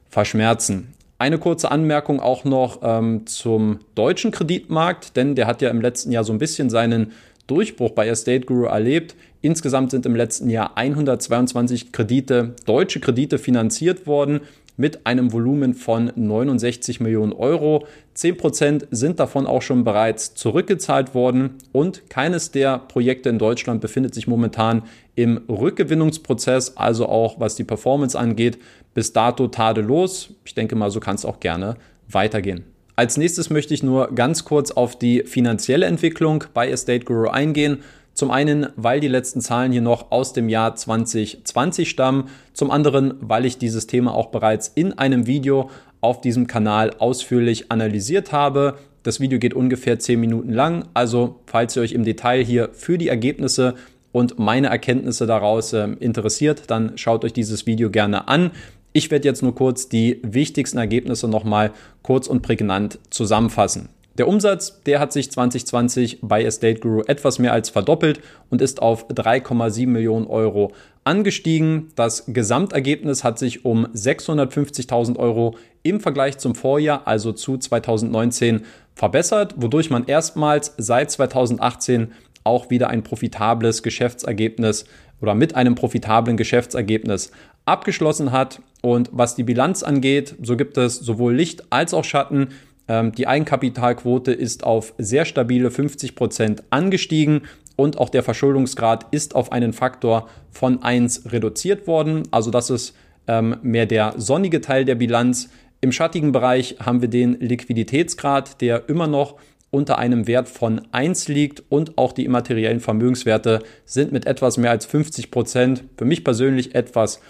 verschmerzen. 0.09 0.95
Eine 1.21 1.37
kurze 1.37 1.71
Anmerkung 1.71 2.19
auch 2.19 2.45
noch 2.45 2.79
ähm, 2.83 3.27
zum 3.27 3.81
deutschen 3.95 4.31
Kreditmarkt, 4.31 5.19
denn 5.19 5.35
der 5.35 5.47
hat 5.47 5.61
ja 5.61 5.69
im 5.69 5.83
letzten 5.83 6.13
Jahr 6.13 6.25
so 6.25 6.33
ein 6.33 6.39
bisschen 6.39 6.71
seinen 6.71 7.13
Durchbruch 7.47 7.91
bei 7.91 8.09
Estate 8.09 8.47
Guru 8.47 8.65
erlebt. 8.65 9.15
Insgesamt 9.43 9.91
sind 9.91 10.07
im 10.07 10.17
letzten 10.17 10.49
Jahr 10.49 10.79
122 10.79 11.93
Kredite, 11.93 12.55
deutsche 12.65 13.01
Kredite 13.01 13.37
finanziert 13.39 14.07
worden 14.07 14.41
mit 14.79 15.05
einem 15.05 15.31
Volumen 15.35 15.75
von 15.75 16.11
69 16.17 17.01
Millionen 17.01 17.35
Euro. 17.35 17.87
10% 18.17 18.87
sind 18.91 19.21
davon 19.21 19.47
auch 19.47 19.61
schon 19.61 19.85
bereits 19.85 20.35
zurückgezahlt 20.35 21.15
worden 21.15 21.57
und 21.73 22.09
keines 22.09 22.51
der 22.51 22.79
Projekte 22.79 23.29
in 23.29 23.39
Deutschland 23.39 23.83
befindet 23.83 24.15
sich 24.15 24.27
momentan 24.27 24.85
im 25.17 25.43
Rückgewinnungsprozess, 25.51 26.79
also 26.79 27.11
auch 27.11 27.39
was 27.39 27.57
die 27.57 27.65
Performance 27.65 28.19
angeht, 28.19 28.57
bis 28.95 29.13
dato 29.13 29.49
tadellos. 29.49 30.35
Ich 30.45 30.55
denke 30.55 30.77
mal, 30.77 30.91
so 30.91 31.01
kann 31.01 31.17
es 31.17 31.25
auch 31.25 31.41
gerne 31.41 31.77
weitergehen. 32.09 32.65
Als 32.97 33.17
nächstes 33.17 33.49
möchte 33.49 33.73
ich 33.73 33.83
nur 33.83 34.15
ganz 34.15 34.45
kurz 34.45 34.71
auf 34.73 34.99
die 34.99 35.23
finanzielle 35.25 35.87
Entwicklung 35.87 36.45
bei 36.53 36.69
Estate 36.69 37.05
Guru 37.05 37.29
eingehen. 37.29 37.79
Zum 38.13 38.31
einen, 38.31 38.67
weil 38.77 39.01
die 39.01 39.09
letzten 39.09 39.41
Zahlen 39.41 39.73
hier 39.73 39.81
noch 39.81 40.11
aus 40.11 40.35
dem 40.35 40.49
Jahr 40.49 40.77
2020 40.77 41.89
stammen. 41.89 42.29
Zum 42.53 42.71
anderen, 42.71 43.15
weil 43.21 43.47
ich 43.47 43.57
dieses 43.57 43.87
Thema 43.87 44.15
auch 44.15 44.27
bereits 44.27 44.69
in 44.69 44.99
einem 44.99 45.27
Video 45.27 45.71
auf 46.03 46.21
diesem 46.21 46.47
Kanal 46.47 46.91
ausführlich 46.99 47.71
analysiert 47.71 48.33
habe. 48.33 48.77
Das 49.03 49.21
Video 49.21 49.39
geht 49.39 49.55
ungefähr 49.55 49.99
10 49.99 50.21
Minuten 50.21 50.53
lang. 50.53 50.85
Also, 50.93 51.41
falls 51.47 51.77
ihr 51.77 51.83
euch 51.83 51.93
im 51.93 52.05
Detail 52.05 52.45
hier 52.45 52.69
für 52.73 52.99
die 52.99 53.09
Ergebnisse 53.09 53.77
und 54.13 54.39
meine 54.39 54.67
Erkenntnisse 54.67 55.27
daraus 55.27 55.73
äh, 55.73 55.89
interessiert, 56.01 56.65
dann 56.67 56.99
schaut 56.99 57.25
euch 57.25 57.33
dieses 57.33 57.67
Video 57.67 57.91
gerne 57.91 58.29
an. 58.29 58.51
Ich 58.93 59.11
werde 59.11 59.29
jetzt 59.29 59.43
nur 59.43 59.55
kurz 59.55 59.89
die 59.89 60.21
wichtigsten 60.23 60.79
Ergebnisse 60.79 61.29
nochmal 61.29 61.71
kurz 62.03 62.27
und 62.27 62.43
prägnant 62.43 62.99
zusammenfassen. 63.11 63.89
Der 64.19 64.27
Umsatz, 64.27 64.83
der 64.83 64.99
hat 64.99 65.13
sich 65.13 65.31
2020 65.31 66.19
bei 66.23 66.43
Estate 66.43 66.81
Guru 66.81 67.03
etwas 67.07 67.39
mehr 67.39 67.53
als 67.53 67.71
verdoppelt 67.71 68.21
und 68.51 68.61
ist 68.61 68.83
auf 68.83 69.09
3,7 69.09 69.87
Millionen 69.87 70.27
Euro 70.27 70.73
angestiegen. 71.05 71.93
Das 71.95 72.25
Gesamtergebnis 72.27 73.23
hat 73.23 73.39
sich 73.39 73.65
um 73.65 73.87
650.000 73.87 75.17
Euro 75.17 75.57
im 75.85 76.01
Vergleich 76.01 76.39
zum 76.39 76.57
Vorjahr, 76.57 77.07
also 77.07 77.33
zu 77.33 77.57
2019, 77.57 78.63
verbessert, 78.95 79.55
wodurch 79.57 79.89
man 79.89 80.05
erstmals 80.05 80.75
seit 80.77 81.11
2018 81.13 82.13
auch 82.43 82.69
wieder 82.71 82.89
ein 82.89 83.05
profitables 83.05 83.83
Geschäftsergebnis 83.83 84.85
oder 85.23 85.35
mit 85.35 85.55
einem 85.55 85.77
profitablen 85.77 86.37
Geschäftsergebnis 86.37 87.31
abgeschlossen 87.71 88.33
hat. 88.33 88.61
Und 88.83 89.11
was 89.13 89.35
die 89.35 89.45
Bilanz 89.45 89.83
angeht, 89.83 90.35
so 90.43 90.57
gibt 90.57 90.77
es 90.77 90.97
sowohl 90.97 91.35
Licht 91.35 91.65
als 91.71 91.95
auch 91.95 92.05
Schatten. 92.05 92.49
Ähm, 92.89 93.13
die 93.13 93.27
Eigenkapitalquote 93.27 94.33
ist 94.33 94.65
auf 94.65 94.95
sehr 94.99 95.25
stabile 95.25 95.71
50 95.71 96.15
Prozent 96.15 96.63
angestiegen 96.71 97.43
und 97.77 97.99
auch 97.99 98.09
der 98.11 98.23
Verschuldungsgrad 98.23 99.07
ist 99.11 99.35
auf 99.35 99.53
einen 99.53 99.73
Faktor 99.73 100.29
von 100.51 100.83
1 100.83 101.33
reduziert 101.33 101.87
worden. 101.87 102.25
Also 102.31 102.51
das 102.51 102.69
ist 102.69 102.95
ähm, 103.27 103.57
mehr 103.63 103.87
der 103.87 104.15
sonnige 104.17 104.61
Teil 104.61 104.85
der 104.85 104.97
Bilanz. 104.97 105.49
Im 105.81 105.93
schattigen 105.93 106.33
Bereich 106.33 106.77
haben 106.85 107.01
wir 107.01 107.09
den 107.09 107.41
Liquiditätsgrad, 107.41 108.61
der 108.61 108.89
immer 108.89 109.07
noch 109.07 109.37
unter 109.71 109.99
einem 109.99 110.27
Wert 110.27 110.49
von 110.49 110.83
1 110.93 111.29
liegt 111.29 111.63
und 111.69 111.97
auch 111.97 112.13
die 112.13 112.25
immateriellen 112.25 112.81
Vermögenswerte 112.81 113.61
sind 113.85 114.13
mit 114.13 114.27
etwas 114.27 114.57
mehr 114.59 114.73
als 114.73 114.85
50 114.85 115.31
Prozent 115.31 115.85
für 115.97 116.05
mich 116.05 116.25
persönlich 116.25 116.75
etwas 116.75 117.21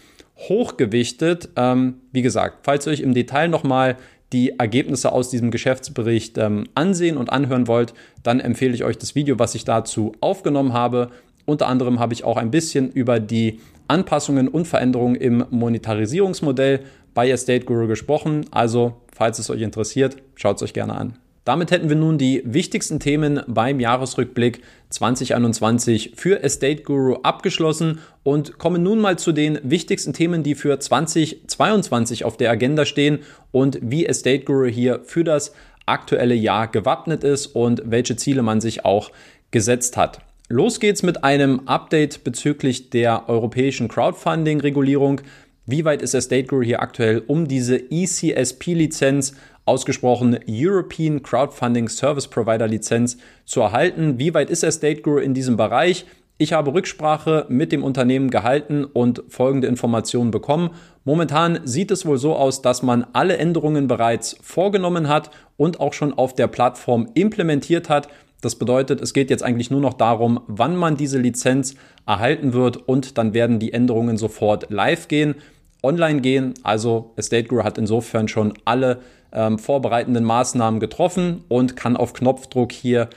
hochgewichtet. 0.48 1.50
Ähm, 1.56 1.94
wie 2.12 2.22
gesagt, 2.22 2.60
falls 2.62 2.86
ihr 2.86 2.92
euch 2.92 3.00
im 3.00 3.14
Detail 3.14 3.48
nochmal 3.48 3.96
die 4.32 4.58
Ergebnisse 4.58 5.12
aus 5.12 5.30
diesem 5.30 5.50
Geschäftsbericht 5.50 6.38
ähm, 6.38 6.64
ansehen 6.74 7.16
und 7.16 7.30
anhören 7.30 7.66
wollt, 7.66 7.94
dann 8.22 8.40
empfehle 8.40 8.74
ich 8.74 8.84
euch 8.84 8.96
das 8.96 9.14
Video, 9.14 9.38
was 9.38 9.54
ich 9.54 9.64
dazu 9.64 10.12
aufgenommen 10.20 10.72
habe. 10.72 11.10
Unter 11.46 11.66
anderem 11.66 11.98
habe 11.98 12.14
ich 12.14 12.24
auch 12.24 12.36
ein 12.36 12.50
bisschen 12.50 12.90
über 12.90 13.18
die 13.18 13.60
Anpassungen 13.88 14.46
und 14.46 14.68
Veränderungen 14.68 15.16
im 15.16 15.44
Monetarisierungsmodell 15.50 16.80
bei 17.12 17.28
Estate 17.28 17.64
Guru 17.64 17.88
gesprochen. 17.88 18.46
Also, 18.52 19.00
falls 19.12 19.40
es 19.40 19.50
euch 19.50 19.62
interessiert, 19.62 20.16
schaut 20.36 20.56
es 20.56 20.62
euch 20.62 20.72
gerne 20.72 20.94
an. 20.94 21.18
Damit 21.50 21.72
hätten 21.72 21.88
wir 21.88 21.96
nun 21.96 22.16
die 22.16 22.42
wichtigsten 22.44 23.00
Themen 23.00 23.40
beim 23.48 23.80
Jahresrückblick 23.80 24.62
2021 24.90 26.12
für 26.14 26.44
Estate 26.44 26.84
Guru 26.84 27.16
abgeschlossen 27.24 27.98
und 28.22 28.58
kommen 28.58 28.84
nun 28.84 29.00
mal 29.00 29.18
zu 29.18 29.32
den 29.32 29.58
wichtigsten 29.64 30.12
Themen, 30.12 30.44
die 30.44 30.54
für 30.54 30.78
2022 30.78 32.24
auf 32.24 32.36
der 32.36 32.52
Agenda 32.52 32.84
stehen 32.84 33.18
und 33.50 33.80
wie 33.82 34.06
Estate 34.06 34.44
Guru 34.44 34.66
hier 34.66 35.00
für 35.02 35.24
das 35.24 35.52
aktuelle 35.86 36.36
Jahr 36.36 36.68
gewappnet 36.68 37.24
ist 37.24 37.46
und 37.46 37.82
welche 37.84 38.14
Ziele 38.14 38.42
man 38.42 38.60
sich 38.60 38.84
auch 38.84 39.10
gesetzt 39.50 39.96
hat. 39.96 40.20
Los 40.48 40.78
geht's 40.78 41.02
mit 41.02 41.24
einem 41.24 41.66
Update 41.66 42.22
bezüglich 42.22 42.90
der 42.90 43.28
europäischen 43.28 43.88
Crowdfunding-Regulierung. 43.88 45.22
Wie 45.66 45.84
weit 45.84 46.00
ist 46.00 46.14
Estate 46.14 46.44
Guru 46.44 46.62
hier 46.62 46.80
aktuell 46.80 47.24
um 47.26 47.48
diese 47.48 47.76
ECSP-Lizenz 47.76 49.34
ausgesprochen 49.64 50.38
European 50.48 51.22
Crowdfunding 51.22 51.88
Service 51.88 52.28
Provider 52.28 52.66
Lizenz 52.66 53.18
zu 53.44 53.60
erhalten. 53.60 54.18
Wie 54.18 54.34
weit 54.34 54.50
ist 54.50 54.62
Estate 54.62 55.02
Guru 55.02 55.18
in 55.18 55.34
diesem 55.34 55.56
Bereich? 55.56 56.06
Ich 56.42 56.54
habe 56.54 56.72
Rücksprache 56.72 57.44
mit 57.50 57.70
dem 57.70 57.84
Unternehmen 57.84 58.30
gehalten 58.30 58.86
und 58.86 59.22
folgende 59.28 59.66
Informationen 59.66 60.30
bekommen. 60.30 60.70
Momentan 61.04 61.60
sieht 61.64 61.90
es 61.90 62.06
wohl 62.06 62.16
so 62.16 62.34
aus, 62.34 62.62
dass 62.62 62.82
man 62.82 63.06
alle 63.12 63.36
Änderungen 63.36 63.88
bereits 63.88 64.38
vorgenommen 64.40 65.08
hat 65.08 65.30
und 65.58 65.80
auch 65.80 65.92
schon 65.92 66.14
auf 66.14 66.34
der 66.34 66.46
Plattform 66.46 67.10
implementiert 67.12 67.90
hat. 67.90 68.08
Das 68.40 68.56
bedeutet, 68.56 69.02
es 69.02 69.12
geht 69.12 69.28
jetzt 69.28 69.42
eigentlich 69.42 69.70
nur 69.70 69.82
noch 69.82 69.92
darum, 69.92 70.40
wann 70.46 70.76
man 70.76 70.96
diese 70.96 71.18
Lizenz 71.18 71.74
erhalten 72.06 72.54
wird 72.54 72.88
und 72.88 73.18
dann 73.18 73.34
werden 73.34 73.58
die 73.58 73.74
Änderungen 73.74 74.16
sofort 74.16 74.70
live 74.70 75.08
gehen, 75.08 75.34
online 75.82 76.22
gehen. 76.22 76.54
Also 76.62 77.12
Estate 77.16 77.48
Guru 77.48 77.64
hat 77.64 77.76
insofern 77.76 78.28
schon 78.28 78.54
alle 78.64 79.00
ähm, 79.32 79.58
vorbereitenden 79.58 80.24
Maßnahmen 80.24 80.80
getroffen 80.80 81.44
und 81.48 81.76
kann 81.76 81.96
auf 81.96 82.12
Knopfdruck 82.12 82.72
hier 82.72 83.08